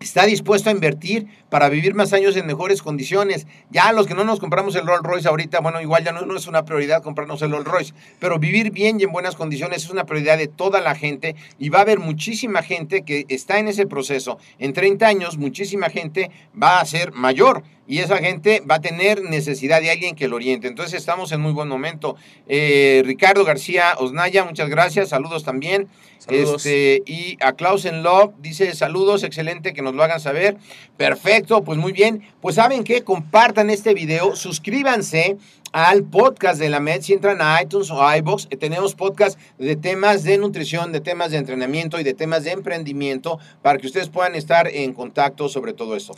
Está 0.00 0.24
dispuesto 0.24 0.70
a 0.70 0.72
invertir 0.72 1.26
para 1.52 1.68
vivir 1.68 1.92
más 1.94 2.14
años 2.14 2.34
en 2.38 2.46
mejores 2.46 2.80
condiciones. 2.80 3.46
Ya 3.68 3.92
los 3.92 4.06
que 4.06 4.14
no 4.14 4.24
nos 4.24 4.40
compramos 4.40 4.74
el 4.74 4.86
Rolls 4.86 5.02
Royce 5.02 5.28
ahorita, 5.28 5.60
bueno, 5.60 5.82
igual 5.82 6.02
ya 6.02 6.10
no, 6.10 6.22
no, 6.22 6.34
es 6.34 6.46
una 6.46 6.64
prioridad 6.64 7.02
comprarnos 7.02 7.42
el 7.42 7.50
Rolls 7.50 7.66
Royce, 7.66 7.94
pero 8.18 8.38
vivir 8.38 8.70
bien 8.70 8.98
y 8.98 9.02
en 9.02 9.12
buenas 9.12 9.36
condiciones 9.36 9.84
es 9.84 9.90
una 9.90 10.06
prioridad 10.06 10.38
de 10.38 10.48
toda 10.48 10.80
la 10.80 10.94
gente 10.94 11.36
y 11.58 11.68
va 11.68 11.80
a 11.80 11.82
haber 11.82 11.98
muchísima 11.98 12.62
gente 12.62 13.02
que 13.02 13.26
está 13.28 13.58
en 13.58 13.68
ese 13.68 13.86
proceso. 13.86 14.38
En 14.58 14.72
30 14.72 15.06
años, 15.06 15.36
muchísima 15.36 15.90
gente 15.90 16.30
va 16.56 16.80
a 16.80 16.86
ser 16.86 17.12
mayor 17.12 17.62
y 17.86 17.98
esa 17.98 18.18
gente 18.18 18.62
va 18.68 18.76
a 18.76 18.80
tener 18.80 19.22
necesidad 19.22 19.82
de 19.82 19.90
alguien 19.90 20.14
que 20.14 20.28
lo 20.28 20.36
oriente. 20.36 20.68
Entonces 20.68 20.94
estamos 20.94 21.32
en 21.32 21.40
muy 21.40 21.52
buen 21.52 21.68
momento. 21.68 22.16
Eh, 22.48 23.02
Ricardo 23.04 23.44
García 23.44 23.94
Osnaya, 23.98 24.44
muchas 24.44 24.70
gracias, 24.70 25.10
saludos 25.10 25.44
también. 25.44 25.88
Saludos. 26.18 26.64
Este, 26.64 27.02
y 27.04 27.36
a 27.40 27.52
Clausen 27.54 28.04
Love 28.04 28.32
dice 28.38 28.74
saludos, 28.74 29.24
excelente 29.24 29.72
que 29.72 29.82
nos 29.82 29.94
lo 29.94 30.04
hagan 30.04 30.20
saber. 30.20 30.56
Perfecto, 30.96 31.41
pues 31.46 31.78
muy 31.78 31.92
bien. 31.92 32.22
Pues 32.40 32.56
saben 32.56 32.84
que 32.84 33.02
compartan 33.04 33.70
este 33.70 33.94
video, 33.94 34.36
suscríbanse 34.36 35.36
al 35.72 36.04
podcast 36.04 36.60
de 36.60 36.68
la 36.68 36.80
MED. 36.80 37.02
Si 37.02 37.12
entran 37.12 37.38
a 37.40 37.60
iTunes 37.62 37.90
o 37.90 38.16
iBox, 38.16 38.48
eh, 38.50 38.56
tenemos 38.56 38.94
podcast 38.94 39.38
de 39.58 39.76
temas 39.76 40.22
de 40.22 40.38
nutrición, 40.38 40.92
de 40.92 41.00
temas 41.00 41.30
de 41.30 41.38
entrenamiento 41.38 41.98
y 41.98 42.04
de 42.04 42.14
temas 42.14 42.44
de 42.44 42.52
emprendimiento 42.52 43.38
para 43.62 43.78
que 43.78 43.86
ustedes 43.86 44.08
puedan 44.08 44.34
estar 44.34 44.68
en 44.68 44.92
contacto 44.92 45.48
sobre 45.48 45.72
todo 45.72 45.96
eso. 45.96 46.14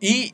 Y 0.00 0.32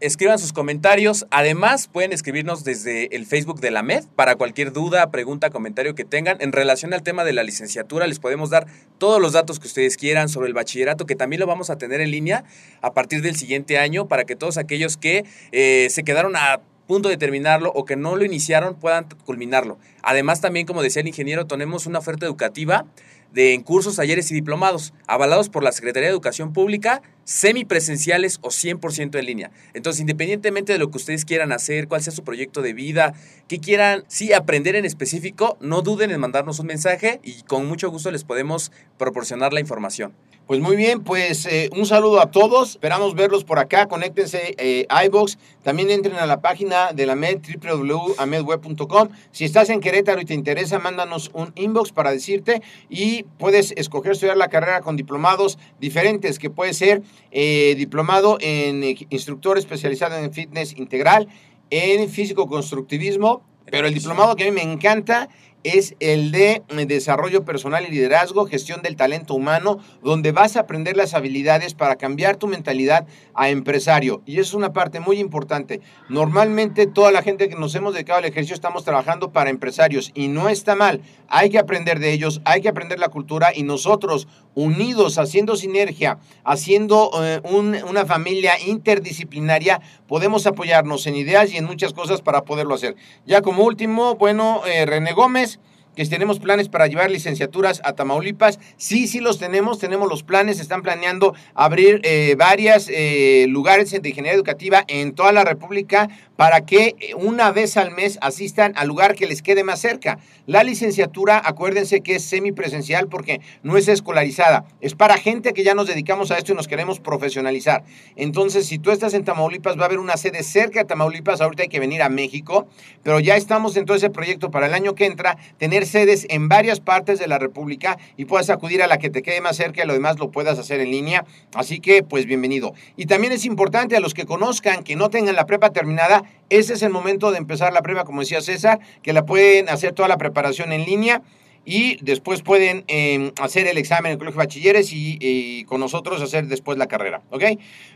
escriban 0.00 0.38
sus 0.38 0.52
comentarios. 0.52 1.26
Además, 1.30 1.88
pueden 1.88 2.12
escribirnos 2.12 2.64
desde 2.64 3.14
el 3.14 3.26
Facebook 3.26 3.60
de 3.60 3.70
la 3.70 3.82
MED 3.82 4.04
para 4.16 4.36
cualquier 4.36 4.72
duda, 4.72 5.10
pregunta, 5.10 5.50
comentario 5.50 5.94
que 5.94 6.04
tengan. 6.04 6.38
En 6.40 6.52
relación 6.52 6.92
al 6.94 7.02
tema 7.02 7.24
de 7.24 7.32
la 7.32 7.42
licenciatura, 7.42 8.06
les 8.06 8.18
podemos 8.18 8.50
dar 8.50 8.66
todos 8.98 9.20
los 9.20 9.32
datos 9.32 9.60
que 9.60 9.66
ustedes 9.66 9.96
quieran 9.96 10.28
sobre 10.28 10.48
el 10.48 10.54
bachillerato, 10.54 11.06
que 11.06 11.16
también 11.16 11.40
lo 11.40 11.46
vamos 11.46 11.70
a 11.70 11.76
tener 11.76 12.00
en 12.00 12.10
línea 12.10 12.44
a 12.80 12.92
partir 12.92 13.22
del 13.22 13.36
siguiente 13.36 13.78
año 13.78 14.08
para 14.08 14.24
que 14.24 14.36
todos 14.36 14.56
aquellos 14.56 14.96
que 14.96 15.24
eh, 15.52 15.88
se 15.90 16.02
quedaron 16.02 16.34
a 16.36 16.60
punto 16.86 17.08
de 17.08 17.16
terminarlo 17.16 17.70
o 17.72 17.84
que 17.84 17.94
no 17.94 18.16
lo 18.16 18.24
iniciaron 18.24 18.74
puedan 18.74 19.06
culminarlo. 19.24 19.78
Además, 20.02 20.40
también, 20.40 20.66
como 20.66 20.82
decía 20.82 21.02
el 21.02 21.08
ingeniero, 21.08 21.46
tenemos 21.46 21.86
una 21.86 22.00
oferta 22.00 22.26
educativa 22.26 22.84
de 23.32 23.54
en 23.54 23.62
cursos, 23.62 23.96
talleres 23.96 24.30
y 24.30 24.34
diplomados, 24.34 24.92
avalados 25.06 25.48
por 25.48 25.62
la 25.62 25.72
Secretaría 25.72 26.08
de 26.08 26.12
Educación 26.12 26.52
Pública, 26.52 27.02
semipresenciales 27.24 28.38
o 28.42 28.48
100% 28.48 29.18
en 29.18 29.24
línea. 29.24 29.50
Entonces, 29.72 30.00
independientemente 30.00 30.72
de 30.72 30.78
lo 30.78 30.90
que 30.90 30.98
ustedes 30.98 31.24
quieran 31.24 31.52
hacer, 31.52 31.86
cuál 31.86 32.02
sea 32.02 32.12
su 32.12 32.24
proyecto 32.24 32.62
de 32.62 32.72
vida, 32.72 33.14
que 33.48 33.60
quieran, 33.60 34.04
sí, 34.08 34.32
aprender 34.32 34.74
en 34.76 34.84
específico, 34.84 35.56
no 35.60 35.82
duden 35.82 36.10
en 36.10 36.20
mandarnos 36.20 36.58
un 36.58 36.66
mensaje 36.66 37.20
y 37.22 37.42
con 37.42 37.66
mucho 37.66 37.90
gusto 37.90 38.10
les 38.10 38.24
podemos 38.24 38.72
proporcionar 38.98 39.52
la 39.52 39.60
información. 39.60 40.12
Pues 40.50 40.58
muy 40.58 40.74
bien, 40.74 41.04
pues 41.04 41.46
eh, 41.46 41.70
un 41.76 41.86
saludo 41.86 42.20
a 42.20 42.32
todos. 42.32 42.70
Esperamos 42.70 43.14
verlos 43.14 43.44
por 43.44 43.60
acá. 43.60 43.86
Conéctense 43.86 44.56
eh, 44.58 44.84
iBox. 45.06 45.38
También 45.62 45.90
entren 45.90 46.16
a 46.16 46.26
la 46.26 46.40
página 46.40 46.92
de 46.92 47.06
la 47.06 47.14
MED, 47.14 47.38
www.amedweb.com. 47.62 49.10
Si 49.30 49.44
estás 49.44 49.70
en 49.70 49.78
Querétaro 49.78 50.20
y 50.20 50.24
te 50.24 50.34
interesa, 50.34 50.80
mándanos 50.80 51.30
un 51.34 51.52
inbox 51.54 51.92
para 51.92 52.10
decirte 52.10 52.62
y 52.88 53.22
puedes 53.38 53.70
escoger 53.76 54.10
estudiar 54.10 54.36
la 54.36 54.48
carrera 54.48 54.80
con 54.80 54.96
diplomados 54.96 55.56
diferentes, 55.78 56.40
que 56.40 56.50
puede 56.50 56.74
ser 56.74 57.02
eh, 57.30 57.76
diplomado 57.76 58.36
en 58.40 58.82
instructor 59.08 59.56
especializado 59.56 60.16
en 60.16 60.32
fitness 60.32 60.76
integral, 60.76 61.28
en 61.70 62.10
físico-constructivismo, 62.10 63.44
pero 63.66 63.86
el 63.86 63.94
diplomado 63.94 64.34
que 64.34 64.42
a 64.42 64.46
mí 64.46 64.52
me 64.52 64.62
encanta 64.62 65.28
es 65.64 65.94
el 66.00 66.32
de 66.32 66.62
eh, 66.68 66.86
desarrollo 66.86 67.44
personal 67.44 67.84
y 67.86 67.90
liderazgo, 67.90 68.46
gestión 68.46 68.82
del 68.82 68.96
talento 68.96 69.34
humano, 69.34 69.78
donde 70.02 70.32
vas 70.32 70.56
a 70.56 70.60
aprender 70.60 70.96
las 70.96 71.14
habilidades 71.14 71.74
para 71.74 71.96
cambiar 71.96 72.36
tu 72.36 72.46
mentalidad 72.46 73.06
a 73.34 73.50
empresario. 73.50 74.22
Y 74.26 74.38
es 74.38 74.54
una 74.54 74.72
parte 74.72 75.00
muy 75.00 75.18
importante. 75.18 75.80
Normalmente 76.08 76.86
toda 76.86 77.12
la 77.12 77.22
gente 77.22 77.48
que 77.48 77.56
nos 77.56 77.74
hemos 77.74 77.94
dedicado 77.94 78.18
al 78.18 78.24
ejercicio 78.24 78.54
estamos 78.54 78.84
trabajando 78.84 79.32
para 79.32 79.50
empresarios 79.50 80.10
y 80.14 80.28
no 80.28 80.48
está 80.48 80.74
mal. 80.74 81.00
Hay 81.28 81.50
que 81.50 81.58
aprender 81.58 81.98
de 81.98 82.12
ellos, 82.12 82.40
hay 82.44 82.60
que 82.60 82.68
aprender 82.68 82.98
la 82.98 83.08
cultura 83.08 83.50
y 83.54 83.62
nosotros 83.62 84.26
unidos, 84.54 85.18
haciendo 85.18 85.56
sinergia, 85.56 86.18
haciendo 86.44 87.10
eh, 87.22 87.40
una 87.44 88.06
familia 88.06 88.58
interdisciplinaria, 88.66 89.80
podemos 90.06 90.46
apoyarnos 90.46 91.06
en 91.06 91.16
ideas 91.16 91.52
y 91.52 91.56
en 91.56 91.64
muchas 91.64 91.92
cosas 91.92 92.20
para 92.22 92.42
poderlo 92.42 92.74
hacer. 92.74 92.96
Ya 93.26 93.42
como 93.42 93.64
último, 93.64 94.16
bueno, 94.16 94.62
eh, 94.66 94.86
René 94.86 95.12
Gómez 95.12 95.60
tenemos 96.08 96.38
planes 96.38 96.68
para 96.68 96.86
llevar 96.86 97.10
licenciaturas 97.10 97.80
a 97.84 97.92
Tamaulipas. 97.92 98.58
Sí, 98.76 99.06
sí 99.06 99.20
los 99.20 99.38
tenemos, 99.38 99.78
tenemos 99.78 100.08
los 100.08 100.22
planes, 100.22 100.60
están 100.60 100.82
planeando 100.82 101.34
abrir 101.54 102.00
eh, 102.04 102.34
varios 102.38 102.88
eh, 102.88 103.46
lugares 103.48 103.90
de 103.90 104.08
ingeniería 104.08 104.32
educativa 104.32 104.84
en 104.88 105.12
toda 105.12 105.32
la 105.32 105.44
República 105.44 106.08
para 106.40 106.64
que 106.64 106.96
eh, 106.98 107.14
una 107.14 107.52
vez 107.52 107.76
al 107.76 107.90
mes 107.90 108.18
asistan 108.22 108.72
al 108.76 108.88
lugar 108.88 109.14
que 109.14 109.26
les 109.26 109.42
quede 109.42 109.62
más 109.62 109.80
cerca. 109.80 110.18
La 110.46 110.64
licenciatura, 110.64 111.42
acuérdense 111.44 112.00
que 112.00 112.14
es 112.14 112.24
semipresencial 112.24 113.08
porque 113.08 113.42
no 113.62 113.76
es 113.76 113.88
escolarizada, 113.88 114.64
es 114.80 114.94
para 114.94 115.18
gente 115.18 115.52
que 115.52 115.64
ya 115.64 115.74
nos 115.74 115.86
dedicamos 115.86 116.30
a 116.30 116.38
esto 116.38 116.52
y 116.52 116.54
nos 116.54 116.66
queremos 116.66 116.98
profesionalizar. 116.98 117.84
Entonces, 118.16 118.66
si 118.66 118.78
tú 118.78 118.90
estás 118.90 119.12
en 119.12 119.24
Tamaulipas, 119.24 119.76
va 119.76 119.82
a 119.82 119.84
haber 119.84 119.98
una 119.98 120.16
sede 120.16 120.42
cerca 120.42 120.80
de 120.80 120.86
Tamaulipas, 120.86 121.42
ahorita 121.42 121.64
hay 121.64 121.68
que 121.68 121.78
venir 121.78 122.02
a 122.02 122.08
México, 122.08 122.66
pero 123.02 123.20
ya 123.20 123.36
estamos 123.36 123.76
en 123.76 123.84
todo 123.84 123.96
ese 123.96 124.08
proyecto 124.08 124.50
para 124.50 124.66
el 124.66 124.72
año 124.72 124.94
que 124.94 125.04
entra, 125.04 125.36
tener 125.58 125.86
sedes 125.90 126.26
en 126.30 126.48
varias 126.48 126.80
partes 126.80 127.18
de 127.18 127.26
la 127.26 127.38
República 127.38 127.98
y 128.16 128.24
puedas 128.24 128.50
acudir 128.50 128.82
a 128.82 128.86
la 128.86 128.98
que 128.98 129.10
te 129.10 129.22
quede 129.22 129.40
más 129.40 129.56
cerca 129.56 129.82
y 129.82 129.86
lo 129.86 129.92
demás 129.92 130.18
lo 130.18 130.30
puedas 130.30 130.58
hacer 130.58 130.80
en 130.80 130.90
línea. 130.90 131.24
Así 131.54 131.80
que, 131.80 132.02
pues 132.02 132.26
bienvenido. 132.26 132.74
Y 132.96 133.06
también 133.06 133.32
es 133.32 133.44
importante 133.44 133.96
a 133.96 134.00
los 134.00 134.14
que 134.14 134.26
conozcan, 134.26 134.84
que 134.84 134.96
no 134.96 135.10
tengan 135.10 135.36
la 135.36 135.46
prepa 135.46 135.70
terminada, 135.70 136.24
ese 136.48 136.74
es 136.74 136.82
el 136.82 136.90
momento 136.90 137.30
de 137.30 137.38
empezar 137.38 137.72
la 137.72 137.82
prepa, 137.82 138.04
como 138.04 138.20
decía 138.20 138.40
César, 138.40 138.80
que 139.02 139.12
la 139.12 139.26
pueden 139.26 139.68
hacer 139.68 139.92
toda 139.92 140.08
la 140.08 140.18
preparación 140.18 140.72
en 140.72 140.84
línea 140.84 141.22
y 141.64 141.98
después 142.02 142.42
pueden 142.42 142.84
em, 142.88 143.32
hacer 143.40 143.66
el 143.66 143.78
examen 143.78 144.06
en 144.06 144.12
el 144.12 144.18
colegio 144.18 144.40
de 144.40 144.46
bachilleres 144.46 144.90
y, 144.92 145.64
con 145.64 145.80
nosotros 145.80 146.20
hacer 146.22 146.46
después 146.46 146.78
la 146.78 146.86
carrera, 146.86 147.22
¿ok? 147.30 147.44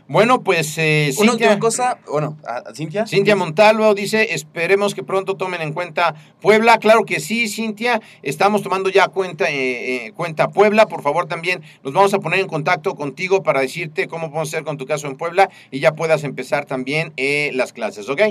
Bueno, 0.07 0.43
pues 0.43 0.77
eh, 0.77 1.11
Una 1.17 1.31
última 1.31 1.57
cosa, 1.57 1.97
bueno, 2.07 2.37
Cintia. 2.75 3.07
Cintia 3.07 3.35
Montalvo 3.35 3.95
dice, 3.95 4.35
esperemos 4.35 4.93
que 4.93 5.01
pronto 5.01 5.35
tomen 5.35 5.61
en 5.61 5.73
cuenta 5.73 6.13
Puebla. 6.41 6.77
Claro 6.77 7.05
que 7.05 7.19
sí, 7.19 7.47
Cintia, 7.47 7.99
estamos 8.21 8.61
tomando 8.61 8.89
ya 8.89 9.07
cuenta, 9.07 9.49
eh, 9.49 10.05
eh, 10.05 10.11
cuenta 10.15 10.49
Puebla. 10.49 10.85
Por 10.85 11.01
favor, 11.01 11.25
también 11.27 11.63
nos 11.83 11.91
vamos 11.91 12.13
a 12.13 12.19
poner 12.19 12.39
en 12.39 12.47
contacto 12.47 12.93
contigo 12.93 13.41
para 13.41 13.61
decirte 13.61 14.07
cómo 14.07 14.27
podemos 14.27 14.49
hacer 14.49 14.63
con 14.63 14.77
tu 14.77 14.85
caso 14.85 15.07
en 15.07 15.15
Puebla 15.15 15.49
y 15.71 15.79
ya 15.79 15.93
puedas 15.93 16.23
empezar 16.23 16.65
también 16.65 17.11
las 17.53 17.73
clases, 17.73 18.07
¿ok? 18.07 18.21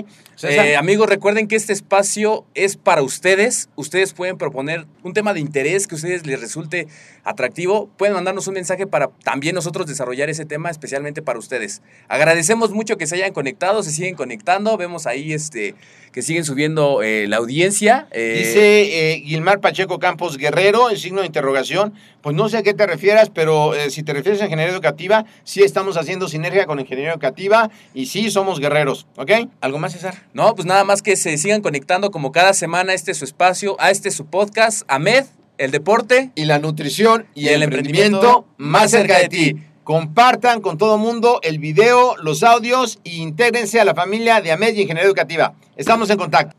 amigos, 0.77 1.09
recuerden 1.09 1.47
que 1.47 1.57
este 1.57 1.73
espacio 1.73 2.45
es 2.53 2.77
para 2.77 3.01
ustedes. 3.01 3.69
Ustedes 3.75 4.13
pueden 4.13 4.37
proponer 4.37 4.85
un 5.03 5.13
tema 5.13 5.33
de 5.33 5.41
interés 5.41 5.87
que 5.87 5.95
a 5.95 5.97
ustedes 5.97 6.25
les 6.25 6.39
resulte 6.39 6.87
atractivo, 7.25 7.89
pueden 7.97 8.13
mandarnos 8.13 8.47
un 8.47 8.53
mensaje 8.53 8.87
para 8.87 9.09
también 9.23 9.55
nosotros 9.55 9.87
desarrollar 9.87 10.29
ese 10.29 10.45
tema 10.45 10.69
especialmente 10.69 11.21
para 11.21 11.39
ustedes. 11.39 11.64
Agradecemos 12.07 12.71
mucho 12.71 12.97
que 12.97 13.07
se 13.07 13.15
hayan 13.15 13.33
conectado, 13.33 13.83
se 13.83 13.91
siguen 13.91 14.15
conectando, 14.15 14.77
vemos 14.77 15.07
ahí 15.07 15.33
este 15.33 15.75
que 16.11 16.21
siguen 16.21 16.45
subiendo 16.45 17.03
eh, 17.03 17.27
la 17.27 17.37
audiencia. 17.37 18.07
Eh. 18.11 18.35
Dice 18.37 19.15
eh, 19.15 19.19
Gilmar 19.25 19.59
Pacheco 19.59 19.99
Campos 19.99 20.37
Guerrero, 20.37 20.89
el 20.89 20.97
signo 20.97 21.19
de 21.19 21.27
interrogación. 21.27 21.93
Pues 22.21 22.33
no 22.33 22.47
sé 22.47 22.57
a 22.57 22.63
qué 22.63 22.73
te 22.73 22.87
refieras, 22.87 23.29
pero 23.29 23.73
si 23.89 24.01
te 24.01 24.13
refieres 24.13 24.41
a 24.41 24.45
ingeniería 24.45 24.73
educativa, 24.73 25.25
sí 25.43 25.61
estamos 25.61 25.97
haciendo 25.97 26.29
sinergia 26.29 26.65
con 26.67 26.79
ingeniería 26.79 27.11
educativa 27.11 27.69
y 27.93 28.05
sí 28.05 28.31
somos 28.31 28.61
guerreros, 28.61 29.07
¿ok? 29.17 29.31
¿Algo 29.59 29.77
más, 29.77 29.91
César? 29.91 30.23
No, 30.33 30.55
pues 30.55 30.65
nada 30.65 30.85
más 30.85 31.01
que 31.01 31.17
se 31.17 31.37
sigan 31.37 31.61
conectando 31.61 32.11
como 32.11 32.31
cada 32.31 32.53
semana 32.53 32.93
a 32.93 32.95
este 32.95 33.13
su 33.13 33.25
espacio, 33.25 33.75
a 33.79 33.91
este 33.91 34.09
su 34.09 34.25
podcast, 34.25 34.83
AMED, 34.87 35.25
el 35.57 35.71
deporte 35.71 36.31
y 36.35 36.45
la 36.45 36.59
nutrición 36.59 37.25
y, 37.35 37.49
el, 37.49 37.63
emprendimiento, 37.63 38.47
más 38.57 38.91
cerca 38.91 39.19
de 39.19 39.27
ti. 39.27 39.55
Compartan 39.85 40.61
con 40.61 40.79
todo 40.79 40.97
mundo 40.97 41.39
el 41.43 41.59
video, 41.59 42.15
los 42.17 42.41
audios 42.41 42.97
e 43.03 43.17
intégrense 43.17 43.79
a 43.79 43.85
la 43.85 43.93
familia 43.93 44.41
de 44.41 44.51
AMED 44.51 44.73
y 44.73 44.81
Ingeniería 44.81 45.05
Educativa. 45.05 45.53
Estamos 45.77 46.09
en 46.09 46.17
contacto. 46.17 46.55